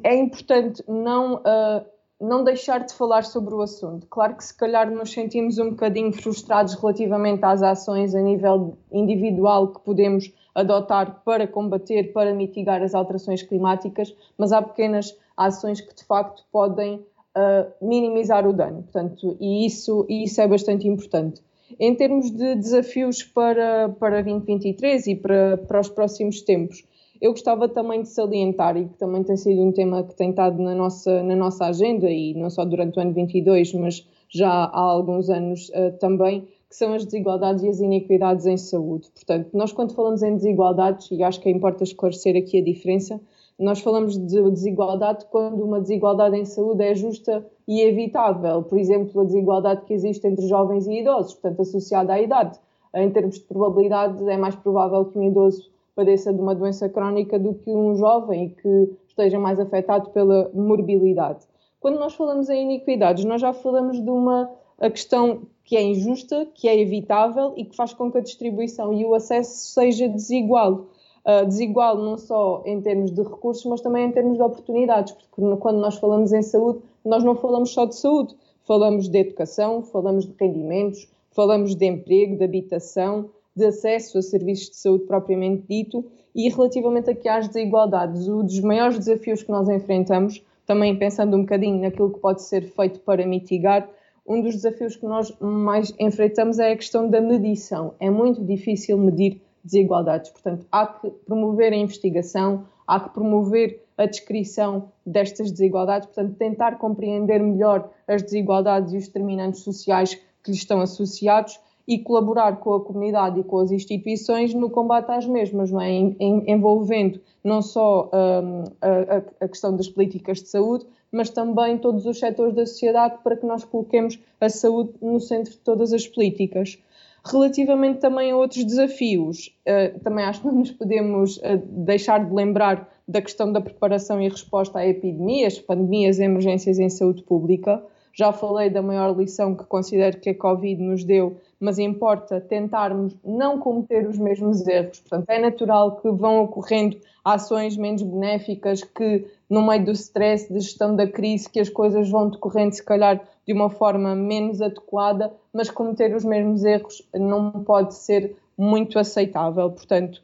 é 0.05 0.15
importante 0.15 0.85
não 0.87 1.37
uh, 1.37 1.85
não 2.23 2.45
deixar 2.45 2.79
de 2.85 2.95
falar 2.95 3.25
sobre 3.25 3.53
o 3.55 3.61
assunto. 3.61 4.07
Claro 4.07 4.37
que 4.37 4.45
se 4.45 4.57
calhar 4.57 4.91
nos 4.91 5.13
sentimos 5.13 5.59
um 5.59 5.71
bocadinho 5.71 6.13
frustrados 6.13 6.75
relativamente 6.75 7.45
às 7.45 7.63
ações 7.63 8.15
a 8.15 8.21
nível 8.21 8.79
individual 8.93 9.69
que 9.69 9.81
podemos 9.81 10.33
adotar 10.55 11.23
para 11.25 11.47
combater, 11.49 12.13
para 12.13 12.33
mitigar 12.33 12.83
as 12.83 12.95
alterações 12.95 13.43
climáticas, 13.43 14.15
mas 14.39 14.53
há 14.53 14.63
pequenas 14.63 15.17
ações 15.37 15.81
que 15.81 15.95
de 15.95 16.05
facto 16.05 16.45
podem 16.53 16.97
uh, 16.97 17.73
minimizar 17.81 18.47
o 18.47 18.53
dano. 18.53 18.83
Portanto, 18.83 19.37
e 19.41 19.67
isso, 19.67 20.07
e 20.09 20.25
isso 20.25 20.41
é 20.41 20.47
bastante 20.47 20.87
importante. 20.87 21.43
Em 21.81 21.95
termos 21.95 22.31
de 22.31 22.55
desafios 22.55 23.23
para, 23.23 23.89
para 23.99 24.23
2023 24.23 25.07
e 25.07 25.17
para, 25.17 25.57
para 25.57 25.81
os 25.81 25.89
próximos 25.89 26.43
tempos, 26.43 26.85
eu 27.23 27.31
gostava 27.31 27.69
também 27.69 28.03
de 28.03 28.09
salientar, 28.09 28.77
e 28.77 28.89
que 28.89 28.99
também 28.99 29.23
tem 29.23 29.37
sido 29.37 29.63
um 29.63 29.71
tema 29.71 30.03
que 30.03 30.13
tem 30.17 30.31
estado 30.31 30.61
na 30.61 30.75
nossa, 30.75 31.23
na 31.23 31.37
nossa 31.37 31.67
agenda, 31.67 32.11
e 32.11 32.35
não 32.35 32.51
só 32.51 32.65
durante 32.65 32.99
o 32.99 33.01
ano 33.01 33.13
22, 33.13 33.75
mas 33.75 34.05
já 34.29 34.51
há 34.51 34.81
alguns 34.81 35.31
anos 35.31 35.69
uh, 35.69 35.97
também, 36.01 36.49
que 36.69 36.75
são 36.75 36.93
as 36.93 37.05
desigualdades 37.05 37.63
e 37.63 37.69
as 37.69 37.79
inequidades 37.79 38.45
em 38.47 38.57
saúde. 38.57 39.09
Portanto, 39.15 39.51
nós 39.55 39.71
quando 39.73 39.95
falamos 39.95 40.21
em 40.25 40.35
desigualdades, 40.35 41.13
e 41.13 41.23
acho 41.23 41.41
que 41.41 41.49
importa 41.49 41.85
esclarecer 41.85 42.37
aqui 42.37 42.59
a 42.59 42.65
diferença, 42.65 43.21
nós 43.57 43.79
falamos 43.79 44.19
de 44.19 44.51
desigualdade 44.51 45.25
quando 45.27 45.63
uma 45.63 45.81
desigualdade 45.81 46.37
em 46.37 46.45
saúde 46.45 46.83
é 46.83 46.93
justa 46.93 47.47
e 47.69 47.83
evitável. 47.83 48.65
Por 48.65 48.79
exemplo, 48.79 49.21
a 49.21 49.25
desigualdade 49.25 49.85
que 49.85 49.95
existe 49.95 50.27
entre 50.27 50.49
jovens 50.49 50.89
e 50.89 50.99
idosos, 50.99 51.35
portanto, 51.35 51.63
associada 51.63 52.15
à 52.15 52.21
idade. 52.21 52.59
Em 52.93 53.09
termos 53.11 53.37
de 53.37 53.45
probabilidade, 53.45 54.29
é 54.29 54.37
mais 54.37 54.57
provável 54.57 55.05
que 55.05 55.17
um 55.17 55.23
idoso 55.23 55.72
padeça 55.95 56.33
de 56.33 56.41
uma 56.41 56.55
doença 56.55 56.89
crónica 56.89 57.39
do 57.39 57.55
que 57.55 57.71
um 57.71 57.95
jovem 57.95 58.51
que 58.51 58.91
esteja 59.09 59.39
mais 59.39 59.61
afetado 59.61 60.11
pela 60.11 60.51
morbilidade. 60.55 61.47
Quando 61.81 61.99
nós 61.99 62.15
falamos 62.15 62.49
em 62.49 62.63
iniquidades, 62.63 63.25
nós 63.25 63.41
já 63.41 63.53
falamos 63.53 64.01
de 64.03 64.11
uma 64.11 64.51
questão 64.93 65.43
que 65.65 65.77
é 65.77 65.83
injusta, 65.83 66.47
que 66.55 66.69
é 66.69 66.79
evitável 66.79 67.53
e 67.57 67.65
que 67.65 67.77
faz 67.77 67.93
com 67.93 68.11
que 68.11 68.19
a 68.19 68.21
distribuição 68.21 68.93
e 68.93 69.05
o 69.05 69.15
acesso 69.15 69.73
seja 69.73 70.09
desigual. 70.09 70.87
Uh, 71.25 71.47
desigual 71.47 71.97
não 71.97 72.19
só 72.19 72.63
em 72.67 72.81
termos 72.81 73.13
de 73.13 73.23
recursos, 73.23 73.65
mas 73.67 73.81
também 73.81 74.09
em 74.09 74.13
termos 74.13 74.37
de 74.37 74.43
oportunidades, 74.43 75.13
porque 75.13 75.57
quando 75.61 75.79
nós 75.79 75.97
falamos 75.97 76.33
em 76.33 76.43
saúde, 76.43 76.81
nós 77.05 77.23
não 77.23 77.37
falamos 77.37 77.71
só 77.71 77.85
de 77.85 77.95
saúde, 77.95 78.35
falamos 78.65 79.09
de 79.09 79.19
educação, 79.19 79.83
falamos 79.83 80.27
de 80.27 80.35
rendimentos, 80.39 81.09
falamos 81.31 81.77
de 81.77 81.87
emprego, 81.87 82.37
de 82.37 82.45
habitação, 82.45 83.31
de 83.55 83.67
acesso 83.67 84.19
a 84.19 84.23
serviços 84.23 84.71
de 84.71 84.77
saúde 84.77 85.05
propriamente 85.05 85.65
dito 85.69 86.05
e 86.35 86.49
relativamente 86.49 87.11
aqui 87.11 87.29
às 87.29 87.49
desigualdades, 87.49 88.27
um 88.27 88.45
dos 88.45 88.61
maiores 88.61 88.99
desafios 88.99 89.43
que 89.43 89.51
nós 89.51 89.69
enfrentamos, 89.69 90.43
também 90.67 90.99
pensando 90.99 91.37
um 91.37 91.41
bocadinho 91.41 91.81
naquilo 91.81 92.13
que 92.13 92.21
pode 92.21 92.43
ser 92.43 92.63
feito 92.63 93.01
para 93.01 93.27
mitigar, 93.27 93.89
um 94.27 94.41
dos 94.41 94.55
desafios 94.55 94.97
que 94.97 95.05
nós 95.05 95.37
mais 95.41 95.93
enfrentamos 95.99 96.59
é 96.59 96.73
a 96.73 96.77
questão 96.77 97.11
da 97.11 97.21
medição. 97.21 97.95
É 97.99 98.09
muito 98.09 98.43
difícil 98.45 98.97
medir 98.97 99.43
desigualdades, 99.65 100.31
portanto, 100.31 100.67
há 100.71 100.87
que 100.87 101.11
promover 101.11 101.73
a 101.73 101.77
investigação, 101.77 102.65
há 102.87 103.01
que 103.01 103.11
promover 103.11 103.85
a 103.97 104.07
descrição 104.07 104.91
destas 105.05 105.51
desigualdades, 105.51 106.07
portanto, 106.07 106.37
tentar 106.37 106.79
compreender 106.79 107.41
melhor 107.41 107.91
as 108.09 108.23
desigualdades 108.23 108.93
e 108.93 108.97
os 108.97 109.07
determinantes 109.07 109.61
sociais 109.61 110.15
que 110.15 110.51
lhes 110.51 110.59
estão 110.59 110.81
associados 110.81 111.61
e 111.87 111.99
colaborar 111.99 112.57
com 112.57 112.75
a 112.75 112.81
comunidade 112.81 113.41
e 113.41 113.45
com 113.45 113.59
as 113.59 113.71
instituições 113.71 114.55
no 114.55 114.71
combate 114.71 115.11
às 115.11 115.27
mesmas, 115.27 115.71
não 115.71 115.81
é? 115.81 115.91
Em, 115.91 116.17
em, 116.19 116.51
envolvendo 116.53 117.21
não 117.43 117.61
só 117.61 118.09
um, 118.13 118.65
a, 118.81 119.45
a, 119.45 119.49
questão 119.49 119.77
das 119.77 119.89
políticas 119.89 120.43
de 120.43 120.49
saúde, 120.49 120.87
mas 121.11 121.29
também 121.29 121.77
todos 121.77 122.07
os 122.07 122.19
setores 122.19 122.55
da 122.55 122.65
sociedade 122.65 123.17
para 123.23 123.37
que 123.37 123.45
nós 123.45 123.65
coloquemos 123.65 124.19
a 124.41 124.49
saúde 124.49 124.93
no 125.03 125.19
centro 125.21 125.53
de 125.53 125.59
todas 125.59 125.93
as 125.93 126.07
políticas. 126.07 126.79
Relativamente 127.25 128.01
também 128.01 128.33
a 128.33 128.37
outros 128.37 128.65
desafios, 128.65 129.55
uh, 129.67 129.99
também 130.01 130.25
acho 130.25 130.41
que 130.41 130.47
não 130.47 130.55
nos 130.55 130.73
podemos 130.73 131.37
uh, 131.37 131.63
deixar 131.67 132.25
de 132.25 132.35
lembrar 132.35 132.89
da 133.07 133.23
questão 133.23 133.53
da 133.53 133.61
preparação 133.61 134.21
e 134.21 134.29
resposta 134.29 134.79
a 134.79 134.87
epidemias, 134.87 135.59
pandemias 135.59 136.19
e 136.19 136.25
emergências 136.25 136.79
em 136.79 136.89
saúde 136.89 137.23
pública. 137.23 137.83
Já 138.15 138.33
falei 138.33 138.71
da 138.71 138.83
maior 138.83 139.17
lição 139.17 139.55
que 139.55 139.65
considero 139.65 140.19
que 140.19 140.31
a 140.31 140.35
Covid 140.35 140.83
nos 140.83 141.05
deu 141.05 141.37
mas 141.63 141.79
importa 141.79 142.41
tentarmos 142.41 143.15
não 143.25 143.57
cometer 143.57 144.09
os 144.09 144.19
mesmos 144.19 144.67
erros. 144.67 144.99
Portanto, 144.99 145.31
é 145.31 145.39
natural 145.39 145.95
que 145.95 146.11
vão 146.11 146.43
ocorrendo 146.43 146.99
ações 147.25 147.77
menos 147.77 148.03
benéficas, 148.03 148.83
que 148.83 149.25
no 149.49 149.65
meio 149.65 149.85
do 149.85 149.93
stress 149.93 150.53
de 150.53 150.59
gestão 150.59 150.97
da 150.97 151.07
crise, 151.07 151.49
que 151.49 151.61
as 151.61 151.69
coisas 151.69 152.11
vão 152.11 152.29
decorrendo, 152.29 152.75
se 152.75 152.85
calhar, 152.85 153.21
de 153.47 153.53
uma 153.53 153.71
forma 153.71 154.13
menos 154.17 154.61
adequada, 154.61 155.33
mas 155.53 155.71
cometer 155.71 156.13
os 156.17 156.25
mesmos 156.25 156.65
erros 156.65 157.09
não 157.15 157.53
pode 157.53 157.95
ser 157.95 158.37
muito 158.59 158.99
aceitável. 158.99 159.71
Portanto, 159.71 160.21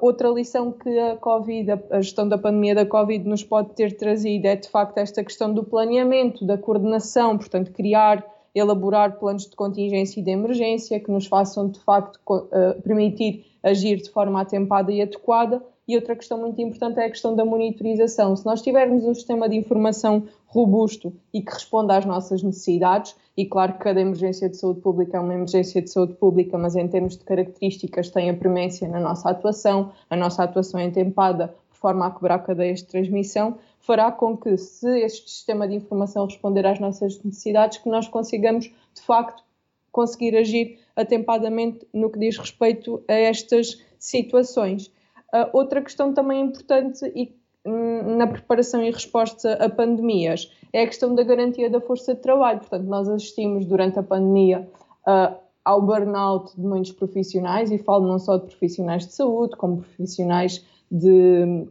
outra 0.00 0.30
lição 0.30 0.72
que 0.72 0.98
a 0.98 1.16
Covid, 1.16 1.78
a 1.92 2.00
gestão 2.00 2.28
da 2.28 2.36
pandemia 2.36 2.74
da 2.74 2.86
Covid 2.86 3.28
nos 3.28 3.44
pode 3.44 3.70
ter 3.70 3.96
trazido 3.96 4.46
é 4.46 4.56
de 4.56 4.68
facto 4.68 4.98
esta 4.98 5.22
questão 5.22 5.54
do 5.54 5.62
planeamento, 5.62 6.44
da 6.44 6.58
coordenação, 6.58 7.38
portanto, 7.38 7.70
criar 7.70 8.26
elaborar 8.54 9.18
planos 9.18 9.46
de 9.46 9.56
contingência 9.56 10.20
e 10.20 10.22
de 10.22 10.30
emergência 10.30 11.00
que 11.00 11.10
nos 11.10 11.26
façam, 11.26 11.68
de 11.68 11.80
facto, 11.80 12.20
uh, 12.28 12.80
permitir 12.82 13.46
agir 13.62 13.96
de 13.96 14.10
forma 14.10 14.40
atempada 14.40 14.92
e 14.92 15.00
adequada. 15.00 15.62
E 15.86 15.96
outra 15.96 16.14
questão 16.14 16.38
muito 16.38 16.60
importante 16.60 17.00
é 17.00 17.06
a 17.06 17.10
questão 17.10 17.34
da 17.34 17.44
monitorização. 17.44 18.36
Se 18.36 18.46
nós 18.46 18.62
tivermos 18.62 19.04
um 19.04 19.14
sistema 19.14 19.48
de 19.48 19.56
informação 19.56 20.24
robusto 20.46 21.12
e 21.32 21.40
que 21.40 21.52
responda 21.52 21.96
às 21.96 22.04
nossas 22.04 22.42
necessidades, 22.42 23.16
e 23.36 23.46
claro 23.46 23.72
que 23.72 23.78
cada 23.78 24.00
emergência 24.00 24.48
de 24.48 24.56
saúde 24.56 24.80
pública 24.80 25.16
é 25.16 25.20
uma 25.20 25.34
emergência 25.34 25.80
de 25.80 25.90
saúde 25.90 26.12
pública, 26.14 26.58
mas 26.58 26.76
em 26.76 26.86
termos 26.86 27.16
de 27.16 27.24
características 27.24 28.10
tem 28.10 28.28
a 28.28 28.34
premência 28.34 28.86
na 28.86 29.00
nossa 29.00 29.30
atuação, 29.30 29.90
a 30.10 30.16
nossa 30.16 30.44
atuação 30.44 30.78
é 30.78 30.90
tempada 30.90 31.54
por 31.70 31.76
forma 31.76 32.06
a 32.06 32.10
quebrar 32.10 32.38
cadeias 32.40 32.80
de 32.80 32.86
transmissão, 32.86 33.56
fará 33.82 34.10
com 34.10 34.36
que, 34.36 34.56
se 34.56 34.88
este 35.00 35.28
sistema 35.28 35.68
de 35.68 35.74
informação 35.74 36.24
responder 36.24 36.64
às 36.66 36.80
nossas 36.80 37.22
necessidades, 37.22 37.78
que 37.78 37.88
nós 37.88 38.08
consigamos, 38.08 38.64
de 38.94 39.02
facto, 39.02 39.42
conseguir 39.90 40.36
agir 40.36 40.78
atempadamente 40.96 41.86
no 41.92 42.10
que 42.10 42.18
diz 42.18 42.38
respeito 42.38 43.02
a 43.06 43.12
estas 43.12 43.82
situações. 43.98 44.86
Uh, 45.34 45.48
outra 45.52 45.82
questão 45.82 46.14
também 46.14 46.40
importante 46.40 47.04
e 47.14 47.34
hum, 47.64 48.16
na 48.16 48.26
preparação 48.26 48.82
e 48.82 48.90
resposta 48.90 49.54
a 49.54 49.68
pandemias 49.68 50.50
é 50.72 50.82
a 50.82 50.86
questão 50.86 51.14
da 51.14 51.22
garantia 51.22 51.68
da 51.68 51.80
força 51.80 52.14
de 52.14 52.20
trabalho. 52.20 52.60
Portanto, 52.60 52.84
nós 52.84 53.08
assistimos 53.08 53.66
durante 53.66 53.98
a 53.98 54.02
pandemia 54.02 54.68
uh, 55.06 55.36
ao 55.64 55.82
burnout 55.82 56.54
de 56.56 56.66
muitos 56.66 56.92
profissionais, 56.92 57.70
e 57.70 57.78
falo 57.78 58.06
não 58.06 58.18
só 58.18 58.36
de 58.36 58.46
profissionais 58.46 59.06
de 59.06 59.12
saúde, 59.12 59.56
como 59.56 59.78
profissionais 59.78 60.64
de 60.90 61.66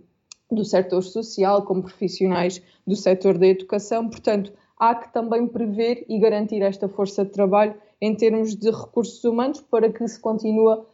do 0.51 0.65
setor 0.65 1.03
social, 1.03 1.63
como 1.63 1.83
profissionais 1.83 2.61
do 2.85 2.95
setor 2.95 3.37
da 3.37 3.47
educação. 3.47 4.09
Portanto, 4.09 4.51
há 4.77 4.95
que 4.95 5.13
também 5.13 5.47
prever 5.47 6.05
e 6.09 6.19
garantir 6.19 6.61
esta 6.61 6.89
força 6.89 7.23
de 7.23 7.31
trabalho 7.31 7.75
em 8.01 8.15
termos 8.15 8.55
de 8.55 8.69
recursos 8.69 9.23
humanos 9.23 9.61
para 9.61 9.91
que 9.91 10.07
se 10.07 10.19
continua, 10.19 10.85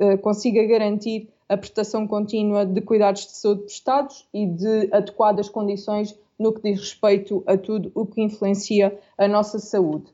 eh, 0.00 0.16
consiga 0.16 0.64
garantir 0.64 1.28
a 1.48 1.56
prestação 1.56 2.06
contínua 2.06 2.66
de 2.66 2.80
cuidados 2.80 3.26
de 3.26 3.32
saúde 3.32 3.62
prestados 3.62 4.26
e 4.32 4.46
de 4.46 4.88
adequadas 4.92 5.48
condições 5.48 6.16
no 6.38 6.52
que 6.52 6.62
diz 6.62 6.80
respeito 6.80 7.42
a 7.46 7.56
tudo 7.56 7.90
o 7.94 8.06
que 8.06 8.22
influencia 8.22 8.98
a 9.18 9.28
nossa 9.28 9.58
saúde. 9.58 10.06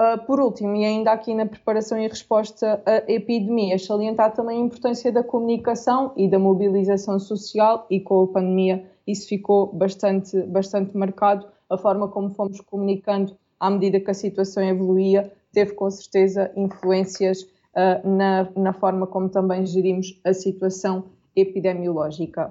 Uh, 0.00 0.16
por 0.24 0.40
último, 0.40 0.74
e 0.76 0.82
ainda 0.82 1.12
aqui 1.12 1.34
na 1.34 1.44
preparação 1.44 1.98
e 1.98 2.08
resposta 2.08 2.82
a 2.86 3.12
epidemias, 3.12 3.84
salientar 3.84 4.32
também 4.32 4.56
a 4.56 4.64
importância 4.64 5.12
da 5.12 5.22
comunicação 5.22 6.14
e 6.16 6.26
da 6.26 6.38
mobilização 6.38 7.18
social, 7.18 7.86
e 7.90 8.00
com 8.00 8.22
a 8.22 8.26
pandemia 8.28 8.82
isso 9.06 9.28
ficou 9.28 9.66
bastante, 9.66 10.40
bastante 10.44 10.96
marcado. 10.96 11.46
A 11.68 11.76
forma 11.76 12.08
como 12.08 12.30
fomos 12.30 12.62
comunicando 12.62 13.36
à 13.58 13.68
medida 13.68 14.00
que 14.00 14.10
a 14.10 14.14
situação 14.14 14.62
evoluía 14.62 15.30
teve 15.52 15.74
com 15.74 15.90
certeza 15.90 16.50
influências 16.56 17.42
uh, 17.42 18.08
na, 18.08 18.48
na 18.56 18.72
forma 18.72 19.06
como 19.06 19.28
também 19.28 19.66
gerimos 19.66 20.18
a 20.24 20.32
situação 20.32 21.04
epidemiológica. 21.36 22.50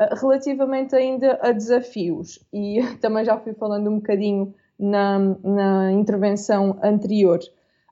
Uh, 0.00 0.18
relativamente 0.18 0.96
ainda 0.96 1.38
a 1.42 1.52
desafios, 1.52 2.42
e 2.50 2.80
também 3.02 3.22
já 3.22 3.36
fui 3.36 3.52
falando 3.52 3.90
um 3.90 3.96
bocadinho 3.96 4.54
na, 4.78 5.18
na 5.18 5.92
intervenção 5.92 6.78
anterior, 6.82 7.40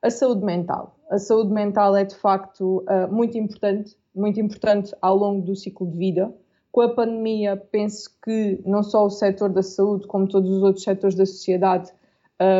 a 0.02 0.10
saúde 0.10 0.44
mental. 0.44 0.96
A 1.10 1.18
saúde 1.18 1.52
mental 1.52 1.96
é 1.96 2.04
de 2.04 2.14
facto 2.14 2.84
uh, 2.88 3.12
muito 3.12 3.38
importante, 3.38 3.96
muito 4.14 4.40
importante 4.40 4.94
ao 5.00 5.16
longo 5.16 5.42
do 5.42 5.56
ciclo 5.56 5.90
de 5.90 5.96
vida. 5.96 6.32
Com 6.70 6.80
a 6.80 6.94
pandemia, 6.94 7.56
penso 7.56 8.10
que 8.22 8.60
não 8.66 8.82
só 8.82 9.06
o 9.06 9.10
setor 9.10 9.50
da 9.50 9.62
saúde, 9.62 10.06
como 10.06 10.26
todos 10.26 10.50
os 10.50 10.62
outros 10.62 10.84
setores 10.84 11.14
da 11.14 11.24
sociedade, 11.24 11.92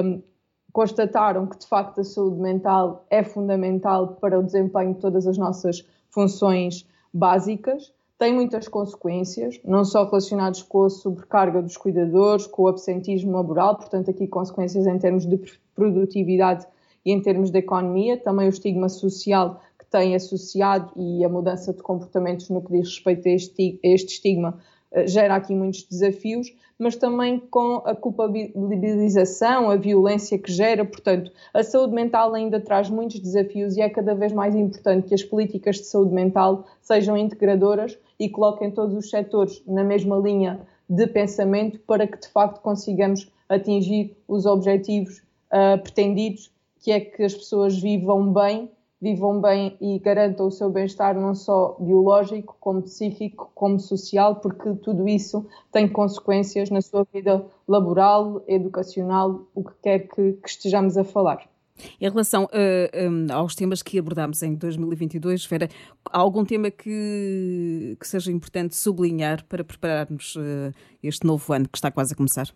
um, 0.05 0.23
constataram 0.73 1.47
que 1.47 1.59
de 1.59 1.67
facto 1.67 2.01
a 2.01 2.05
saúde 2.05 2.41
mental 2.41 3.07
é 3.11 3.23
fundamental 3.23 4.17
para 4.17 4.39
o 4.39 4.43
desempenho 4.43 4.95
de 4.95 5.01
todas 5.01 5.27
as 5.27 5.39
nossas 5.39 5.87
funções 6.11 6.87
básicas 7.13 7.93
tem 8.25 8.33
muitas 8.33 8.67
consequências, 8.67 9.61
não 9.63 9.85
só 9.85 10.03
relacionadas 10.05 10.63
com 10.63 10.85
a 10.85 10.89
sobrecarga 10.89 11.61
dos 11.61 11.77
cuidadores, 11.77 12.47
com 12.47 12.63
o 12.63 12.69
absentismo 12.69 13.33
laboral, 13.33 13.77
portanto, 13.77 14.11
aqui 14.11 14.27
consequências 14.27 14.87
em 14.87 14.99
termos 14.99 15.27
de 15.27 15.39
produtividade 15.75 16.67
e 17.05 17.13
em 17.13 17.21
termos 17.21 17.51
de 17.51 17.59
economia, 17.59 18.17
também 18.17 18.47
o 18.47 18.49
estigma 18.49 18.89
social 18.89 19.61
que 19.79 19.85
tem 19.85 20.15
associado 20.15 20.91
e 20.97 21.23
a 21.23 21.29
mudança 21.29 21.75
de 21.75 21.83
comportamentos 21.83 22.49
no 22.49 22.63
que 22.63 22.73
diz 22.73 22.89
respeito 22.89 23.29
a 23.29 23.31
este, 23.31 23.79
estigma 23.85 24.59
eh, 24.91 25.07
gera 25.07 25.35
aqui 25.35 25.55
muitos 25.55 25.83
desafios, 25.83 26.51
mas 26.85 26.97
também 26.97 27.39
com 27.39 27.77
a 27.77 27.95
culpabilização, 27.95 29.71
a 29.71 29.77
violência 29.77 30.39
que 30.39 30.53
gera. 30.53 30.85
Portanto, 30.85 31.33
a 31.55 31.63
saúde 31.63 31.95
mental 31.95 32.35
ainda 32.35 32.61
traz 32.61 32.91
muitos 32.91 33.21
desafios 33.21 33.75
e 33.75 33.81
é 33.81 33.89
cada 33.89 34.15
vez 34.15 34.35
mais 34.35 34.55
importante 34.55 35.09
que 35.09 35.15
as 35.15 35.23
políticas 35.23 35.77
de 35.77 35.87
saúde 35.87 36.13
mental 36.13 36.67
sejam 36.83 37.17
integradoras 37.17 37.99
e 38.21 38.29
coloquem 38.29 38.71
todos 38.71 38.95
os 38.95 39.09
setores 39.09 39.63
na 39.67 39.83
mesma 39.83 40.19
linha 40.19 40.61
de 40.87 41.07
pensamento 41.07 41.79
para 41.87 42.07
que 42.07 42.21
de 42.21 42.29
facto 42.29 42.61
consigamos 42.61 43.33
atingir 43.49 44.15
os 44.29 44.45
objetivos 44.45 45.23
uh, 45.51 45.83
pretendidos, 45.83 46.53
que 46.83 46.93
é 46.93 47.01
que 47.01 47.23
as 47.23 47.33
pessoas 47.33 47.81
vivam 47.81 48.31
bem 48.31 48.71
vivam 49.05 49.39
bem 49.39 49.77
e 49.83 49.99
garantam 49.99 50.47
o 50.47 50.51
seu 50.51 50.71
bem-estar 50.71 51.15
não 51.15 51.35
só 51.35 51.77
biológico, 51.79 52.57
como 52.59 52.81
psíquico, 52.81 53.53
como 53.55 53.79
social, 53.79 54.37
porque 54.37 54.75
tudo 54.77 55.07
isso 55.07 55.47
tem 55.71 55.87
consequências 55.87 56.71
na 56.71 56.81
sua 56.81 57.07
vida 57.13 57.45
laboral, 57.69 58.43
educacional, 58.49 59.43
o 59.55 59.63
que 59.63 59.75
quer 59.83 59.99
que, 60.09 60.33
que 60.33 60.49
estejamos 60.49 60.97
a 60.97 61.05
falar. 61.05 61.47
Em 62.01 62.09
relação 62.09 62.45
uh, 62.45 62.49
eh, 62.55 63.09
um, 63.11 63.27
aos 63.31 63.55
temas 63.55 63.83
que 63.83 63.99
abordámos 63.99 64.43
em 64.43 64.55
2022, 64.55 65.45
Vera, 65.45 65.69
há 66.11 66.19
algum 66.19 66.45
tema 66.45 66.71
que, 66.71 67.97
que 68.01 68.09
seja 68.09 68.33
importante 68.33 68.75
sublinhar 68.75 69.45
para 69.45 69.63
prepararmos 69.63 70.35
uh, 70.37 70.73
este 71.03 71.27
novo 71.27 71.53
ano 71.53 71.69
que 71.69 71.77
está 71.77 71.91
quase 71.91 72.15
a 72.15 72.17
começar? 72.17 72.49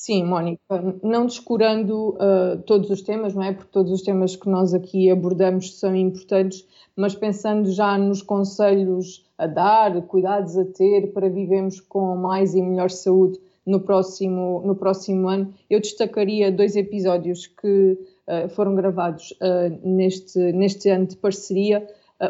Sim, 0.00 0.26
Mónica, 0.26 0.60
não 1.02 1.26
descurando 1.26 2.10
uh, 2.10 2.62
todos 2.64 2.88
os 2.88 3.02
temas, 3.02 3.34
não 3.34 3.42
é? 3.42 3.52
Porque 3.52 3.72
todos 3.72 3.90
os 3.90 4.00
temas 4.00 4.36
que 4.36 4.48
nós 4.48 4.72
aqui 4.72 5.10
abordamos 5.10 5.76
são 5.76 5.92
importantes, 5.92 6.64
mas 6.94 7.16
pensando 7.16 7.68
já 7.72 7.98
nos 7.98 8.22
conselhos 8.22 9.26
a 9.36 9.48
dar, 9.48 10.00
cuidados 10.02 10.56
a 10.56 10.64
ter 10.64 11.12
para 11.12 11.28
vivermos 11.28 11.80
com 11.80 12.14
mais 12.14 12.54
e 12.54 12.62
melhor 12.62 12.92
saúde 12.92 13.40
no 13.66 13.80
próximo, 13.80 14.62
no 14.64 14.76
próximo 14.76 15.28
ano, 15.28 15.52
eu 15.68 15.80
destacaria 15.80 16.52
dois 16.52 16.76
episódios 16.76 17.48
que 17.48 17.98
uh, 18.28 18.48
foram 18.50 18.76
gravados 18.76 19.32
uh, 19.42 19.80
neste, 19.82 20.38
neste 20.52 20.88
ano 20.90 21.06
de 21.06 21.16
parceria. 21.16 21.84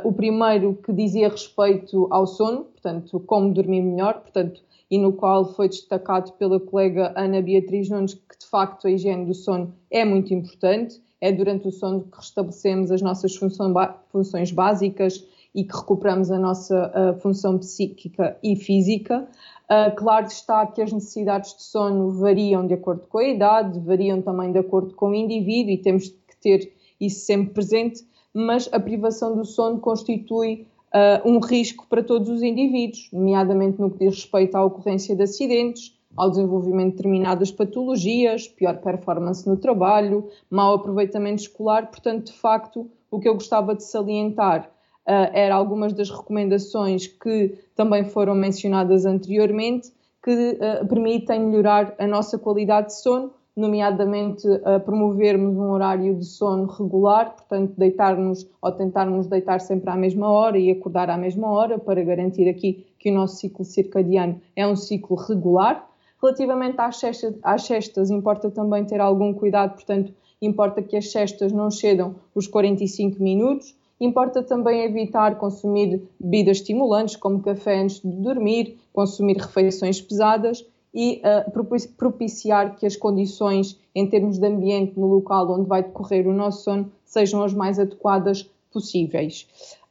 o 0.05 0.13
primeiro 0.13 0.75
que 0.83 0.91
dizia 0.91 1.29
respeito 1.29 2.09
ao 2.11 2.27
sono, 2.27 2.65
portanto, 2.65 3.21
como 3.27 3.53
dormir 3.53 3.83
melhor, 3.83 4.23
portanto, 4.23 4.63
e 4.91 4.99
no 4.99 5.13
qual 5.13 5.55
foi 5.55 5.69
destacado 5.69 6.33
pela 6.33 6.59
colega 6.59 7.13
Ana 7.17 7.43
Beatriz 7.43 7.89
Nunes 7.89 8.15
que 8.15 8.39
de 8.39 8.47
facto 8.47 8.87
a 8.87 8.91
higiene 8.91 9.27
do 9.27 9.35
sono 9.35 9.75
é 9.91 10.05
muito 10.05 10.33
importante, 10.33 11.01
é 11.21 11.33
durante 11.33 11.69
o 11.69 11.73
sono 11.73 12.03
que 12.03 12.17
restabelecemos 12.17 12.91
as 12.91 13.03
nossas 13.03 13.35
funções 13.37 14.53
básicas 14.53 15.25
e 15.55 15.65
que 15.65 15.77
recuperamos 15.77 16.31
a 16.31 16.39
nossa 16.39 17.19
função 17.21 17.59
psíquica 17.59 18.39
e 18.43 18.55
física. 18.55 19.27
Uh, 19.65 19.95
claro 19.97 20.27
está 20.27 20.65
que 20.67 20.81
as 20.81 20.93
necessidades 20.93 21.55
de 21.57 21.63
sono 21.63 22.13
variam 22.13 22.65
de 22.65 22.75
acordo 22.75 23.07
com 23.09 23.19
a 23.19 23.25
idade, 23.25 23.81
variam 23.81 24.23
também 24.23 24.53
de 24.53 24.59
acordo 24.59 24.95
com 24.95 25.11
o 25.11 25.15
indivíduo 25.15 25.73
e 25.73 25.79
temos 25.79 26.09
que 26.09 26.37
ter 26.41 26.73
isso 27.01 27.27
sempre 27.27 27.55
presente, 27.55 28.07
mas 28.33 28.69
a 28.73 28.79
privação 28.79 29.35
do 29.35 29.45
sono 29.45 29.81
constitui 29.81 30.68
uh, 30.95 31.29
um 31.29 31.39
risco 31.41 31.87
para 31.89 32.03
todos 32.03 32.29
os 32.29 32.43
indivíduos, 32.43 33.09
nomeadamente 33.13 33.81
no 33.81 33.91
que 33.91 33.99
diz 33.99 34.15
respeito 34.15 34.57
à 34.57 34.65
ocorrência 34.65 35.15
de 35.15 35.23
acidentes, 35.23 35.97
ao 36.17 36.31
desenvolvimento 36.31 36.91
de 36.91 36.97
determinadas 36.97 37.51
patologias, 37.51 38.49
pior 38.49 38.79
performance 38.79 39.49
no 39.49 39.57
trabalho, 39.57 40.29
mau 40.51 40.75
aproveitamento 40.75 41.43
escolar. 41.43 41.89
Portanto, 41.89 42.27
de 42.27 42.33
facto, 42.33 42.91
o 43.11 43.21
que 43.21 43.29
eu 43.29 43.35
gostava 43.35 43.75
de 43.75 43.85
salientar 43.85 44.65
uh, 45.07 45.31
era 45.33 45.55
algumas 45.55 45.93
das 45.93 46.11
recomendações 46.11 47.07
que 47.07 47.59
também 47.75 48.05
foram 48.05 48.35
mencionadas 48.35 49.07
anteriormente, 49.07 49.93
que 50.23 50.59
uh, 50.59 50.87
permitem 50.87 51.41
melhorar 51.41 51.95
a 51.99 52.07
nossa 52.07 52.39
qualidade 52.39 52.89
de 52.89 53.01
sono, 53.01 53.33
nomeadamente 53.59 54.47
a 54.65 54.79
promovermos 54.79 55.57
um 55.57 55.71
horário 55.71 56.15
de 56.15 56.25
sono 56.25 56.67
regular, 56.67 57.35
portanto, 57.35 57.75
deitarmos 57.77 58.49
ou 58.63 58.71
tentarmos 58.71 59.27
deitar 59.27 59.61
sempre 59.61 59.91
à 59.91 59.97
mesma 59.97 60.31
hora 60.31 60.57
e 60.57 60.71
acordar 60.71 61.11
à 61.11 61.19
mesma 61.19 61.51
hora 61.51 61.77
para 61.77 62.03
garantir 62.05 62.49
aqui 62.49 62.87
que 62.99 63.11
o 63.11 63.15
nosso 63.15 63.37
ciclo 63.37 63.65
circadiano 63.65 64.41
é 64.55 64.65
um 64.65 64.77
ciclo 64.77 65.17
regular. 65.17 65.89
Relativamente 66.23 66.77
às 66.81 66.99
cestas, 66.99 67.35
às 67.43 67.63
cestas 67.63 68.11
importa 68.11 68.49
também 68.49 68.85
ter 68.85 69.01
algum 69.01 69.35
cuidado, 69.35 69.75
portanto, 69.75 70.13
importa 70.41 70.81
que 70.81 70.97
as 70.97 71.11
cestas 71.11 71.51
não 71.51 71.69
cedam 71.69 72.15
os 72.35 72.47
45 72.47 73.21
minutos. 73.21 73.77
Importa 74.01 74.41
também 74.41 74.85
evitar 74.85 75.37
consumir 75.37 76.01
bebidas 76.21 76.59
estimulantes, 76.59 77.17
como 77.17 77.43
café 77.43 77.81
antes 77.81 78.01
de 78.01 78.09
dormir, 78.09 78.79
consumir 78.93 79.37
refeições 79.37 80.01
pesadas 80.01 80.65
e 81.01 81.23
uh, 81.23 81.89
propiciar 81.97 82.75
que 82.75 82.85
as 82.85 82.97
condições 82.97 83.79
em 83.95 84.05
termos 84.05 84.37
de 84.37 84.45
ambiente 84.45 84.99
no 84.99 85.07
local 85.07 85.49
onde 85.49 85.69
vai 85.69 85.81
decorrer 85.81 86.27
o 86.27 86.33
nosso 86.33 86.65
sono 86.65 86.91
sejam 87.05 87.41
as 87.45 87.55
mais 87.55 87.79
adequadas 87.79 88.51
possíveis. 88.73 89.47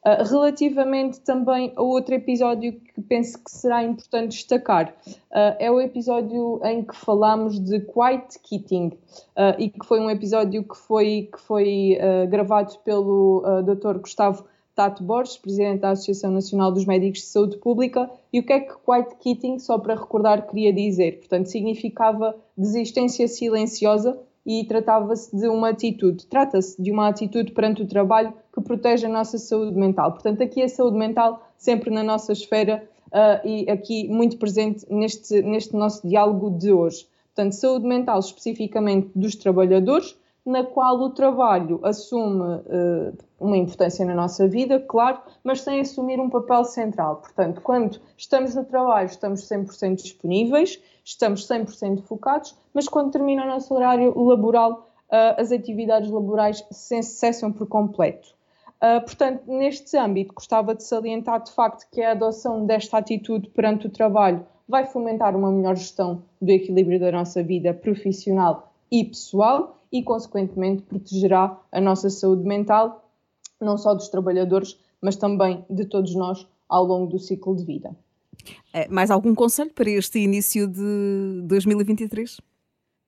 Uh, 0.05 0.21
relativamente 0.29 1.21
também 1.21 1.71
a 1.77 1.81
outro 1.81 2.13
episódio 2.13 2.73
que 2.73 3.01
penso 3.01 3.41
que 3.41 3.49
será 3.49 3.85
importante 3.85 4.33
destacar, 4.33 4.93
uh, 5.07 5.55
é 5.57 5.71
o 5.71 5.79
episódio 5.79 6.59
em 6.65 6.83
que 6.83 6.93
falamos 6.93 7.57
de 7.57 7.79
quiet 7.79 8.37
quitting 8.43 8.87
uh, 8.87 9.55
e 9.57 9.69
que 9.69 9.85
foi 9.85 10.01
um 10.01 10.09
episódio 10.09 10.61
que 10.61 10.75
foi, 10.75 11.29
que 11.31 11.39
foi 11.39 11.97
gravado 12.29 12.77
pelo 12.79 13.43
Dr. 13.63 13.99
Gustavo 13.99 14.43
Tato 14.77 15.01
Borges, 15.01 15.37
presidente 15.37 15.79
da 15.79 15.89
Associação 15.89 16.29
Nacional 16.29 16.71
dos 16.71 16.85
Médicos 16.85 17.21
de 17.21 17.25
Saúde 17.25 17.57
Pública, 17.57 18.07
e 18.31 18.39
o 18.39 18.43
que 18.43 18.53
é 18.53 18.59
que 18.59 18.75
quiet 18.85 19.15
quitting, 19.19 19.57
só 19.57 19.79
para 19.79 19.95
recordar, 19.95 20.45
queria 20.45 20.71
dizer? 20.71 21.17
Portanto, 21.17 21.47
significava 21.47 22.35
desistência 22.55 23.27
silenciosa 23.27 24.19
e 24.45 24.63
tratava-se 24.65 25.35
de 25.35 25.47
uma 25.47 25.69
atitude, 25.69 26.27
trata-se 26.27 26.79
de 26.79 26.91
uma 26.91 27.07
atitude 27.07 27.53
perante 27.53 27.81
o 27.81 27.87
trabalho 27.87 28.31
que 28.53 28.61
protege 28.61 29.07
a 29.07 29.09
nossa 29.09 29.39
saúde 29.39 29.75
mental. 29.75 30.11
Portanto, 30.11 30.43
aqui 30.43 30.61
a 30.61 30.69
saúde 30.69 30.95
mental 30.95 31.41
sempre 31.57 31.89
na 31.89 32.03
nossa 32.03 32.31
esfera 32.31 32.87
uh, 33.07 33.47
e 33.47 33.67
aqui 33.71 34.07
muito 34.07 34.37
presente 34.37 34.85
neste, 34.91 35.41
neste 35.41 35.75
nosso 35.75 36.07
diálogo 36.07 36.51
de 36.51 36.71
hoje. 36.71 37.07
Portanto, 37.33 37.53
saúde 37.53 37.87
mental 37.87 38.19
especificamente 38.19 39.09
dos 39.15 39.35
trabalhadores, 39.35 40.15
na 40.47 40.63
qual 40.63 40.97
o 41.01 41.09
trabalho 41.09 41.81
assume 41.83 42.41
uh, 42.41 43.17
uma 43.37 43.57
importância 43.57 44.05
na 44.05 44.15
nossa 44.15 44.47
vida, 44.47 44.79
claro, 44.79 45.19
mas 45.43 45.59
sem 45.59 45.81
assumir 45.81 46.21
um 46.21 46.29
papel 46.29 46.63
central. 46.63 47.17
Portanto, 47.17 47.59
quando 47.59 47.99
estamos 48.15 48.55
no 48.55 48.63
trabalho, 48.63 49.07
estamos 49.07 49.41
100% 49.41 49.95
disponíveis, 49.95 50.81
estamos 51.03 51.45
100% 51.45 52.01
focados, 52.03 52.55
mas 52.73 52.87
quando 52.87 53.11
termina 53.11 53.43
o 53.43 53.47
nosso 53.47 53.73
horário 53.73 54.17
laboral, 54.17 54.87
uh, 55.11 55.41
as 55.41 55.51
atividades 55.51 56.09
laborais 56.09 56.63
cessam 56.71 57.51
por 57.51 57.67
completo. 57.67 58.29
Uh, 58.77 59.01
portanto, 59.01 59.43
neste 59.47 59.97
âmbito, 59.97 60.33
gostava 60.33 60.73
de 60.73 60.81
salientar 60.81 61.43
de 61.43 61.51
facto 61.51 61.85
que 61.91 62.01
a 62.01 62.11
adoção 62.11 62.65
desta 62.65 62.97
atitude 62.97 63.49
perante 63.49 63.87
o 63.87 63.89
trabalho 63.89 64.45
vai 64.65 64.85
fomentar 64.85 65.35
uma 65.35 65.51
melhor 65.51 65.75
gestão 65.75 66.23
do 66.41 66.51
equilíbrio 66.51 67.01
da 67.01 67.11
nossa 67.11 67.43
vida 67.43 67.73
profissional 67.73 68.71
e 68.89 69.03
pessoal 69.03 69.76
e, 69.91 70.03
consequentemente, 70.03 70.83
protegerá 70.83 71.59
a 71.71 71.81
nossa 71.81 72.09
saúde 72.09 72.43
mental, 72.43 73.09
não 73.59 73.77
só 73.77 73.93
dos 73.93 74.09
trabalhadores, 74.09 74.79
mas 75.01 75.15
também 75.15 75.65
de 75.69 75.85
todos 75.85 76.13
nós 76.15 76.47
ao 76.67 76.83
longo 76.83 77.11
do 77.11 77.19
ciclo 77.19 77.55
de 77.55 77.63
vida. 77.63 77.95
É, 78.73 78.87
mais 78.87 79.09
algum 79.09 79.33
conselho 79.33 79.71
para 79.71 79.89
este 79.89 80.19
início 80.19 80.67
de 80.67 81.41
2023? 81.45 82.39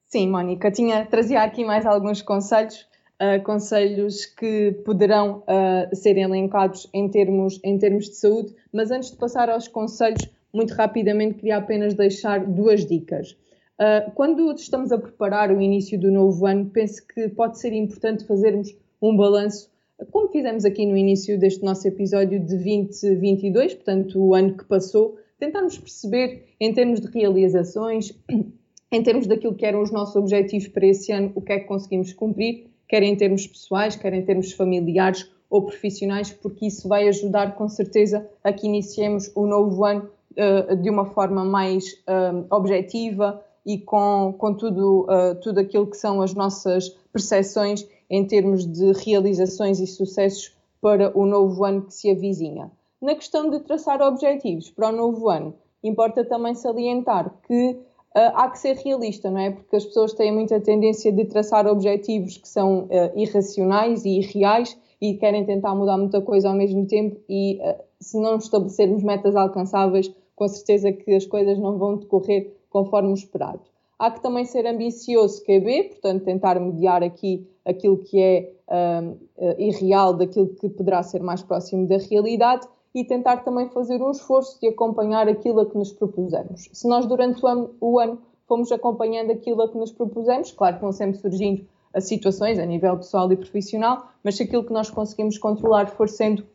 Sim, 0.08 0.30
Mónica, 0.30 0.72
tinha, 0.72 1.06
trazia 1.06 1.44
aqui 1.44 1.64
mais 1.64 1.86
alguns 1.86 2.22
conselhos, 2.22 2.88
uh, 3.22 3.44
conselhos 3.44 4.26
que 4.26 4.72
poderão 4.84 5.44
uh, 5.44 5.96
ser 5.96 6.18
elencados 6.18 6.90
em 6.94 7.08
termos, 7.10 7.60
em 7.64 7.78
termos 7.78 8.06
de 8.06 8.16
saúde, 8.16 8.56
mas 8.74 8.90
antes 8.90 9.12
de 9.12 9.18
passar 9.18 9.50
aos 9.50 9.68
conselhos, 9.68 10.28
muito 10.52 10.74
rapidamente 10.74 11.36
queria 11.36 11.58
apenas 11.58 11.94
deixar 11.94 12.44
duas 12.44 12.86
dicas. 12.86 13.38
Uh, 13.80 14.12
quando 14.12 14.52
estamos 14.52 14.92
a 14.92 14.98
preparar 14.98 15.52
o 15.52 15.62
início 15.62 15.98
do 15.98 16.12
novo 16.12 16.46
ano, 16.46 16.66
penso 16.66 17.02
que 17.08 17.30
pode 17.30 17.60
ser 17.60 17.72
importante 17.72 18.26
fazermos 18.26 18.76
um 19.02 19.16
balanço, 19.16 19.72
como 20.12 20.28
fizemos 20.28 20.66
aqui 20.66 20.86
no 20.86 20.98
início 20.98 21.40
deste 21.40 21.64
nosso 21.64 21.88
episódio 21.88 22.42
de 22.42 22.58
2022, 22.58 23.76
portanto, 23.76 24.20
o 24.20 24.36
ano 24.36 24.58
que 24.58 24.66
passou, 24.66 25.18
tentarmos 25.40 25.78
perceber 25.78 26.44
em 26.60 26.74
termos 26.74 27.00
de 27.00 27.08
realizações, 27.08 28.14
em 28.92 29.02
termos 29.02 29.28
daquilo 29.28 29.56
que 29.56 29.66
eram 29.66 29.82
os 29.82 29.92
nossos 29.92 30.16
objetivos 30.18 30.68
para 30.68 30.86
esse 30.86 31.14
ano, 31.14 31.32
o 31.34 31.42
que 31.42 31.54
é 31.54 31.60
que 31.60 31.66
conseguimos 31.66 32.12
cumprir, 32.12 32.68
quer 32.86 33.02
em 33.04 33.16
termos 33.16 33.48
pessoais, 33.48 33.96
quer 33.96 34.14
em 34.14 34.24
termos 34.24 34.52
familiares 34.52 35.32
ou 35.50 35.62
profissionais, 35.62 36.32
porque 36.32 36.68
isso 36.68 36.88
vai 36.88 37.08
ajudar 37.08 37.56
com 37.56 37.70
certeza 37.70 38.28
a 38.44 38.52
que 38.52 38.68
iniciemos 38.68 39.32
o 39.36 39.46
novo 39.46 39.86
ano 39.86 40.10
uh, 40.32 40.76
de 40.76 40.90
uma 40.90 41.06
forma 41.06 41.46
mais 41.46 41.94
uh, 41.94 42.46
objetiva, 42.50 43.42
e 43.66 43.78
com, 43.78 44.34
com 44.38 44.54
tudo, 44.54 45.02
uh, 45.04 45.36
tudo 45.42 45.60
aquilo 45.60 45.88
que 45.88 45.98
são 45.98 46.22
as 46.22 46.34
nossas 46.34 46.90
percepções 47.12 47.88
em 48.10 48.26
termos 48.26 48.66
de 48.66 48.92
realizações 48.94 49.80
e 49.80 49.88
sucessos 49.88 50.56
para 50.82 51.18
o 51.18 51.26
novo 51.26 51.64
ano 51.64 51.84
que 51.84 51.94
se 51.94 52.10
avizinha. 52.10 52.72
Na 53.02 53.16
questão 53.16 53.50
de 53.50 53.60
traçar 53.60 54.02
objetivos 54.02 54.70
para 54.70 54.90
o 54.90 54.92
novo 54.92 55.30
ano, 55.30 55.54
importa 55.84 56.26
também 56.26 56.56
salientar 56.56 57.34
que 57.48 57.72
uh, 57.72 57.78
há 58.14 58.50
que 58.50 58.60
ser 58.60 58.76
realista, 58.78 59.30
não 59.30 59.40
é? 59.40 59.52
Porque 59.52 59.76
as 59.76 59.86
pessoas 59.86 60.14
têm 60.14 60.34
muita 60.34 60.60
tendência 60.60 61.12
de 61.12 61.26
traçar 61.26 61.68
objetivos 61.68 62.38
que 62.38 62.48
são 62.48 62.86
uh, 62.86 62.90
irracionais 63.16 64.04
e 64.06 64.20
irreais 64.20 64.78
e 65.02 65.14
querem 65.14 65.46
tentar 65.46 65.74
mudar 65.76 65.98
muita 65.98 66.22
coisa 66.22 66.50
ao 66.50 66.56
mesmo 66.56 66.86
tempo 66.86 67.20
e 67.30 67.60
uh, 67.62 67.82
se 68.02 68.20
não 68.20 68.38
estabelecermos 68.38 69.04
metas 69.04 69.36
alcançáveis, 69.36 70.12
com 70.36 70.48
certeza 70.48 70.92
que 70.92 71.14
as 71.14 71.26
coisas 71.26 71.58
não 71.58 71.78
vão 71.78 71.98
decorrer 71.98 72.59
conforme 72.70 73.10
o 73.10 73.14
esperado. 73.14 73.62
Há 73.98 74.12
que 74.12 74.22
também 74.22 74.46
ser 74.46 74.66
ambicioso 74.66 75.44
QB, 75.44 75.90
portanto, 75.90 76.24
tentar 76.24 76.60
mediar 76.60 77.04
aqui 77.04 77.46
aquilo 77.66 77.98
que 77.98 78.22
é 78.22 78.54
um, 79.02 79.18
eh, 79.38 79.56
irreal 79.60 80.14
daquilo 80.14 80.48
que 80.48 80.70
poderá 80.70 81.04
ser 81.04 81.22
mais 81.22 81.44
próximo 81.44 81.88
da 81.88 81.98
realidade 81.98 82.66
e 82.96 83.04
tentar 83.04 83.38
também 83.38 83.68
fazer 83.70 84.02
um 84.02 84.12
esforço 84.12 84.60
de 84.60 84.68
acompanhar 84.68 85.28
aquilo 85.28 85.60
a 85.60 85.66
que 85.66 85.78
nos 85.78 85.92
propusemos. 85.92 86.70
Se 86.72 86.88
nós, 86.88 87.06
durante 87.06 87.44
o 87.44 87.48
ano, 87.48 87.76
o 87.80 88.00
ano 88.00 88.20
fomos 88.48 88.72
acompanhando 88.72 89.32
aquilo 89.32 89.62
a 89.62 89.70
que 89.70 89.78
nos 89.78 89.92
propusemos, 89.92 90.52
claro 90.52 90.78
que 90.78 90.82
vão 90.82 90.92
sempre 90.92 91.18
surgindo 91.18 91.68
as 91.94 92.06
situações 92.06 92.58
a 92.58 92.66
nível 92.66 92.98
pessoal 92.98 93.32
e 93.32 93.36
profissional, 93.36 94.10
mas 94.24 94.38
se 94.38 94.44
aquilo 94.44 94.64
que 94.64 94.74
nós 94.74 94.90
conseguimos 94.90 95.38
controlar 95.38 95.88
for 95.88 96.08
sendo 96.08 96.46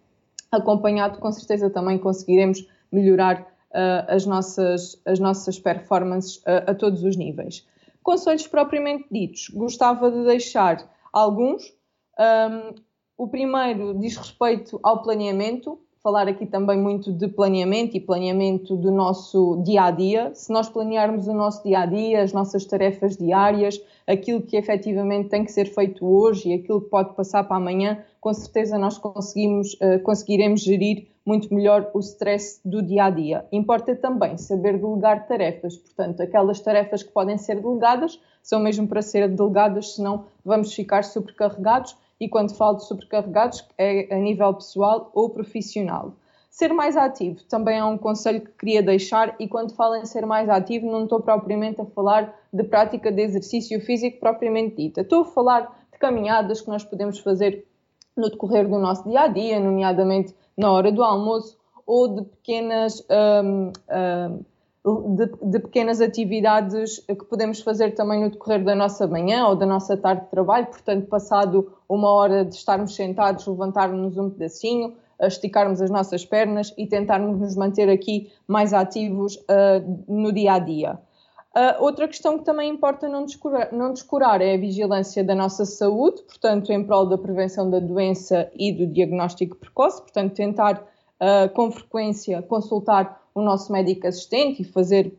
acompanhado, 0.51 1.19
com 1.19 1.31
certeza 1.31 1.71
também 1.71 1.99
conseguiremos 1.99 2.67
melhorar 2.91 3.54
as, 4.09 4.27
nossas, 4.27 5.01
as 5.05 5.19
nossas 5.19 5.59
performances 5.59 6.37
uh, 6.39 6.71
a 6.71 6.75
todos 6.75 7.03
os 7.03 7.17
níveis. 7.17 7.67
Conselhos 8.03 8.47
propriamente 8.47 9.07
ditos, 9.11 9.49
gostava 9.49 10.11
de 10.11 10.25
deixar 10.25 10.89
alguns. 11.13 11.73
Um, 12.19 12.75
o 13.17 13.29
primeiro 13.29 13.99
diz 13.99 14.17
respeito 14.17 14.79
ao 14.83 15.03
planeamento, 15.03 15.79
falar 16.05 16.29
aqui 16.29 16.45
também 16.45 16.79
muito 16.79 17.11
de 17.11 17.27
planeamento 17.29 17.97
e 17.97 18.01
planeamento 18.01 18.77
do 18.77 18.91
nosso 18.91 19.63
dia 19.65 19.85
a 19.85 19.91
dia. 19.91 20.35
Se 20.35 20.53
nós 20.53 20.69
planearmos 20.69 21.27
o 21.27 21.33
nosso 21.33 21.65
dia 21.65 21.79
a 21.79 21.87
dia, 21.87 22.23
as 22.23 22.31
nossas 22.31 22.67
tarefas 22.67 23.17
diárias, 23.17 23.81
aquilo 24.07 24.43
que 24.43 24.55
efetivamente 24.55 25.31
tem 25.31 25.47
que 25.47 25.51
ser 25.51 25.65
feito 25.65 26.07
hoje 26.07 26.51
e 26.51 26.53
aquilo 26.53 26.83
que 26.83 26.91
pode 26.91 27.15
passar 27.15 27.45
para 27.45 27.57
amanhã, 27.57 28.05
com 28.21 28.35
certeza 28.35 28.77
nós 28.77 28.99
conseguimos, 28.99 29.73
uh, 29.81 29.99
conseguiremos 30.03 30.61
gerir 30.61 31.07
muito 31.25 31.55
melhor 31.55 31.91
o 31.95 32.01
stress 32.01 32.61
do 32.63 32.83
dia 32.83 33.05
a 33.07 33.11
dia. 33.11 33.47
Importa 33.51 33.97
também 33.97 34.37
saber 34.37 34.79
delegar 34.79 35.27
tarefas, 35.27 35.79
portanto, 35.79 36.21
aquelas 36.21 36.61
tarefas 36.61 37.03
que 37.03 37.13
podem 37.13 37.39
ser 37.39 37.63
delegadas 37.63 38.21
são 38.43 38.61
mesmo 38.61 38.87
para 38.87 39.01
ser 39.01 39.27
delegadas, 39.27 39.95
senão 39.95 40.27
vamos 40.45 40.75
ficar 40.75 41.03
sobrecarregados. 41.03 41.97
E 42.21 42.29
quando 42.29 42.55
falo 42.57 42.77
de 42.77 42.87
sobrecarregados, 42.87 43.67
é 43.77 44.15
a 44.15 44.19
nível 44.19 44.55
pessoal 44.55 45.11
ou 45.13 45.31
profissional. 45.31 46.15
Ser 46.51 46.73
mais 46.73 46.97
ativo 46.97 47.43
também 47.49 47.79
é 47.79 47.85
um 47.85 47.99
conselho 47.99 48.41
que 48.41 48.53
queria 48.53 48.81
deixar, 48.81 49.35
e 49.41 49.49
quando 49.49 49.75
falo 49.75 49.97
em 49.97 50.07
ser 50.07 50.25
mais 50.25 50.49
ativo, 50.49 50.87
não 50.87 51.03
estou 51.03 51.21
propriamente 51.21 51.81
a 51.81 51.85
falar 51.85 52.33
de 52.53 52.63
prática 52.63 53.11
de 53.11 53.23
exercício 53.23 53.81
físico 53.81 54.21
propriamente 54.21 54.77
dita. 54.77 55.01
Estou 55.01 55.23
a 55.23 55.25
falar 55.25 55.63
de 55.93 55.99
caminhadas 55.99 56.61
que 56.61 56.69
nós 56.69 56.85
podemos 56.85 57.19
fazer 57.19 57.67
no 58.17 58.31
decorrer 58.31 58.69
do 58.69 58.79
nosso 58.79 59.09
dia 59.09 59.23
a 59.23 59.27
dia, 59.27 59.59
nomeadamente 59.59 60.33
na 60.57 60.71
hora 60.71 60.93
do 60.93 61.03
almoço 61.03 61.59
ou 61.85 62.09
de 62.09 62.23
pequenas, 62.23 63.05
um, 63.11 63.73
um, 63.91 64.45
de, 64.85 65.27
de, 65.43 65.59
pequenas 65.61 66.01
atividades 66.01 66.99
que 67.07 67.25
podemos 67.25 67.61
fazer 67.61 67.95
também 67.95 68.23
no 68.23 68.31
decorrer 68.31 68.63
da 68.63 68.75
nossa 68.75 69.07
manhã 69.07 69.47
ou 69.47 69.57
da 69.57 69.65
nossa 69.65 69.97
tarde 69.97 70.25
de 70.25 70.31
trabalho. 70.31 70.67
Portanto, 70.67 71.07
passado 71.07 71.73
uma 71.89 72.11
hora 72.11 72.45
de 72.45 72.55
estarmos 72.55 72.95
sentados, 72.95 73.47
levantarmos 73.47 74.19
um 74.19 74.29
pedacinho, 74.29 74.95
esticarmos 75.19 75.81
as 75.81 75.91
nossas 75.91 76.25
pernas 76.25 76.75
e 76.77 76.87
tentarmos 76.87 77.41
nos 77.41 77.57
manter 77.57 77.89
aqui 77.89 78.31
mais 78.47 78.75
ativos 78.75 79.37
uh, 79.37 80.05
no 80.07 80.31
dia 80.33 80.55
a 80.55 80.59
dia. 80.59 80.99
Uh, 81.57 81.83
outra 81.83 82.07
questão 82.07 82.37
que 82.37 82.45
também 82.45 82.69
importa 82.69 83.09
não 83.09 83.25
descurar, 83.25 83.73
não 83.73 83.93
descurar 83.93 84.43
é 84.43 84.55
a 84.55 84.59
vigilância 84.59 85.23
da 85.23 85.37
nossa 85.37 85.65
saúde, 85.65 86.23
portanto, 86.25 86.71
em 86.73 86.85
prol 86.85 87.07
da 87.07 87.17
prevenção 87.17 87.71
da 87.71 87.79
doença 87.79 88.51
e 88.55 88.73
do 88.73 88.87
diagnóstico 88.87 89.57
precoce, 89.57 90.03
portanto, 90.03 90.35
tentar 90.35 90.83
uh, 90.83 91.49
com 91.55 91.71
frequência 91.71 92.43
consultar 92.43 93.24
o 93.35 93.43
nosso 93.43 93.73
médico 93.73 94.07
assistente 94.07 94.63
e 94.63 94.65
fazer 94.65 95.13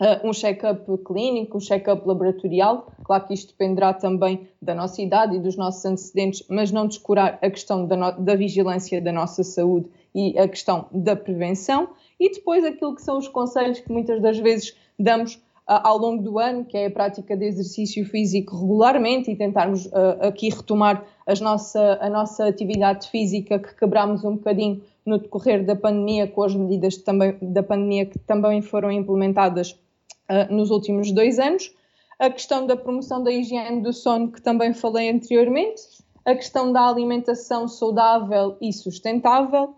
uh, 0.00 0.26
um 0.26 0.32
check-up 0.32 0.84
clínico, 1.04 1.58
um 1.58 1.60
check-up 1.60 2.06
laboratorial. 2.06 2.86
Claro 3.04 3.26
que 3.26 3.34
isto 3.34 3.48
dependerá 3.52 3.92
também 3.92 4.48
da 4.60 4.74
nossa 4.74 5.02
idade 5.02 5.36
e 5.36 5.40
dos 5.40 5.56
nossos 5.56 5.84
antecedentes, 5.84 6.44
mas 6.48 6.70
não 6.70 6.86
descurar 6.86 7.38
a 7.42 7.50
questão 7.50 7.86
da, 7.86 7.96
no, 7.96 8.12
da 8.12 8.34
vigilância 8.34 9.00
da 9.00 9.12
nossa 9.12 9.42
saúde 9.42 9.88
e 10.14 10.38
a 10.38 10.48
questão 10.48 10.86
da 10.92 11.16
prevenção. 11.16 11.88
E 12.18 12.30
depois 12.30 12.64
aquilo 12.64 12.94
que 12.94 13.02
são 13.02 13.18
os 13.18 13.28
conselhos 13.28 13.80
que 13.80 13.90
muitas 13.90 14.20
das 14.20 14.38
vezes 14.38 14.76
damos 14.98 15.40
ao 15.68 15.98
longo 15.98 16.22
do 16.22 16.38
ano, 16.38 16.64
que 16.64 16.78
é 16.78 16.86
a 16.86 16.90
prática 16.90 17.36
de 17.36 17.44
exercício 17.44 18.02
físico 18.06 18.56
regularmente 18.56 19.30
e 19.30 19.36
tentarmos 19.36 19.84
uh, 19.86 20.16
aqui 20.22 20.48
retomar 20.48 21.04
nossa, 21.42 21.98
a 22.00 22.08
nossa 22.08 22.46
atividade 22.46 23.10
física 23.10 23.58
que 23.58 23.74
quebramos 23.74 24.24
um 24.24 24.36
bocadinho 24.36 24.80
no 25.08 25.18
decorrer 25.18 25.64
da 25.64 25.74
pandemia, 25.74 26.28
com 26.28 26.42
as 26.42 26.54
medidas 26.54 26.98
também, 26.98 27.36
da 27.40 27.62
pandemia 27.62 28.06
que 28.06 28.18
também 28.18 28.60
foram 28.60 28.92
implementadas 28.92 29.72
uh, 29.72 30.52
nos 30.52 30.70
últimos 30.70 31.10
dois 31.10 31.38
anos. 31.38 31.74
A 32.18 32.30
questão 32.30 32.66
da 32.66 32.76
promoção 32.76 33.22
da 33.22 33.32
higiene 33.32 33.80
do 33.80 33.92
sono, 33.92 34.30
que 34.30 34.42
também 34.42 34.74
falei 34.74 35.08
anteriormente. 35.10 35.82
A 36.24 36.34
questão 36.34 36.72
da 36.72 36.86
alimentação 36.86 37.66
saudável 37.66 38.56
e 38.60 38.72
sustentável. 38.72 39.74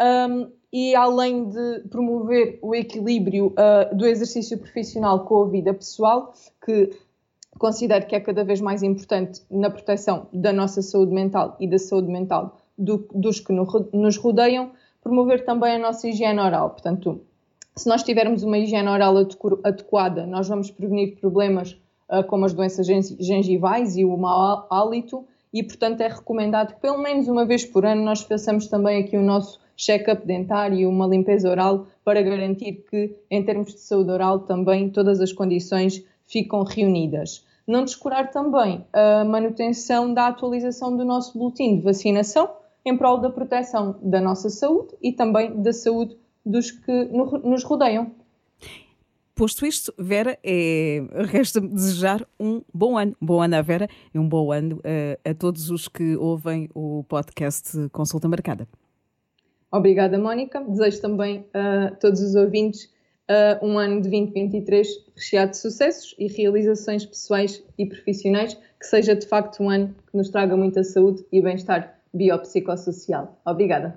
Um, 0.00 0.50
e 0.72 0.94
além 0.94 1.48
de 1.48 1.80
promover 1.90 2.58
o 2.62 2.74
equilíbrio 2.74 3.48
uh, 3.48 3.94
do 3.94 4.06
exercício 4.06 4.56
profissional 4.56 5.24
com 5.24 5.42
a 5.42 5.48
vida 5.48 5.74
pessoal, 5.74 6.32
que 6.64 6.90
considero 7.58 8.06
que 8.06 8.14
é 8.14 8.20
cada 8.20 8.44
vez 8.44 8.60
mais 8.60 8.82
importante 8.82 9.42
na 9.50 9.68
proteção 9.68 10.28
da 10.32 10.52
nossa 10.52 10.80
saúde 10.80 11.12
mental 11.12 11.56
e 11.58 11.68
da 11.68 11.78
saúde 11.78 12.08
mental 12.08 12.59
do, 12.80 13.06
dos 13.14 13.38
que 13.38 13.52
no, 13.52 13.66
nos 13.92 14.16
rodeiam, 14.16 14.70
promover 15.02 15.44
também 15.44 15.76
a 15.76 15.78
nossa 15.78 16.08
higiene 16.08 16.40
oral. 16.40 16.70
Portanto, 16.70 17.20
se 17.76 17.88
nós 17.88 18.02
tivermos 18.02 18.42
uma 18.42 18.58
higiene 18.58 18.88
oral 18.88 19.14
adequada, 19.62 20.26
nós 20.26 20.48
vamos 20.48 20.70
prevenir 20.70 21.16
problemas 21.20 21.78
uh, 22.08 22.24
como 22.24 22.44
as 22.44 22.52
doenças 22.52 22.86
gengivais 22.86 23.96
e 23.96 24.04
o 24.04 24.16
mau 24.16 24.66
hálito, 24.70 25.24
e 25.52 25.62
portanto 25.62 26.00
é 26.00 26.08
recomendado 26.08 26.74
que 26.74 26.80
pelo 26.80 26.98
menos 26.98 27.26
uma 27.26 27.44
vez 27.44 27.64
por 27.64 27.84
ano 27.84 28.02
nós 28.02 28.22
façamos 28.22 28.68
também 28.68 29.02
aqui 29.02 29.16
o 29.16 29.22
nosso 29.22 29.58
check-up 29.76 30.26
dentário 30.26 30.78
e 30.78 30.86
uma 30.86 31.06
limpeza 31.06 31.48
oral 31.50 31.86
para 32.04 32.22
garantir 32.22 32.84
que, 32.88 33.16
em 33.30 33.42
termos 33.42 33.72
de 33.72 33.80
saúde 33.80 34.10
oral, 34.10 34.40
também 34.40 34.90
todas 34.90 35.20
as 35.20 35.32
condições 35.32 36.04
ficam 36.26 36.62
reunidas. 36.62 37.44
Não 37.66 37.84
descurar 37.84 38.30
também 38.30 38.84
a 38.92 39.24
manutenção 39.24 40.12
da 40.12 40.26
atualização 40.26 40.96
do 40.96 41.04
nosso 41.04 41.38
boletim 41.38 41.76
de 41.76 41.82
vacinação 41.82 42.59
em 42.84 42.96
prol 42.96 43.18
da 43.18 43.30
proteção 43.30 43.98
da 44.02 44.20
nossa 44.20 44.48
saúde 44.48 44.94
e 45.02 45.12
também 45.12 45.62
da 45.62 45.72
saúde 45.72 46.16
dos 46.44 46.70
que 46.70 47.04
nos 47.04 47.62
rodeiam. 47.62 48.12
Posto 49.34 49.64
isto, 49.64 49.94
Vera, 49.96 50.38
é, 50.44 51.00
resta-me 51.30 51.68
desejar 51.68 52.26
um 52.38 52.62
bom 52.74 52.98
ano. 52.98 53.16
Bom 53.20 53.40
ano 53.40 53.56
à 53.56 53.62
Vera 53.62 53.88
e 54.14 54.18
um 54.18 54.28
bom 54.28 54.52
ano 54.52 54.80
a, 54.84 55.30
a 55.30 55.34
todos 55.34 55.70
os 55.70 55.88
que 55.88 56.14
ouvem 56.16 56.68
o 56.74 57.04
podcast 57.04 57.88
Consulta 57.90 58.28
Marcada. 58.28 58.68
Obrigada, 59.72 60.18
Mónica. 60.18 60.60
Desejo 60.60 61.00
também 61.00 61.46
a 61.54 61.92
todos 61.92 62.20
os 62.20 62.34
ouvintes 62.34 62.84
uh, 63.30 63.64
um 63.64 63.78
ano 63.78 64.02
de 64.02 64.10
2023 64.10 64.88
recheado 65.14 65.52
de 65.52 65.58
sucessos 65.58 66.14
e 66.18 66.26
realizações 66.26 67.06
pessoais 67.06 67.62
e 67.78 67.86
profissionais, 67.86 68.54
que 68.54 68.86
seja 68.86 69.14
de 69.14 69.26
facto 69.26 69.62
um 69.62 69.70
ano 69.70 69.94
que 70.10 70.16
nos 70.16 70.28
traga 70.28 70.56
muita 70.56 70.82
saúde 70.82 71.24
e 71.32 71.40
bem-estar 71.40 71.99
biopsicossocial. 72.12 73.38
Obrigada. 73.44 73.96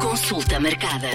Consulta 0.00 0.58
marcada. 0.60 1.08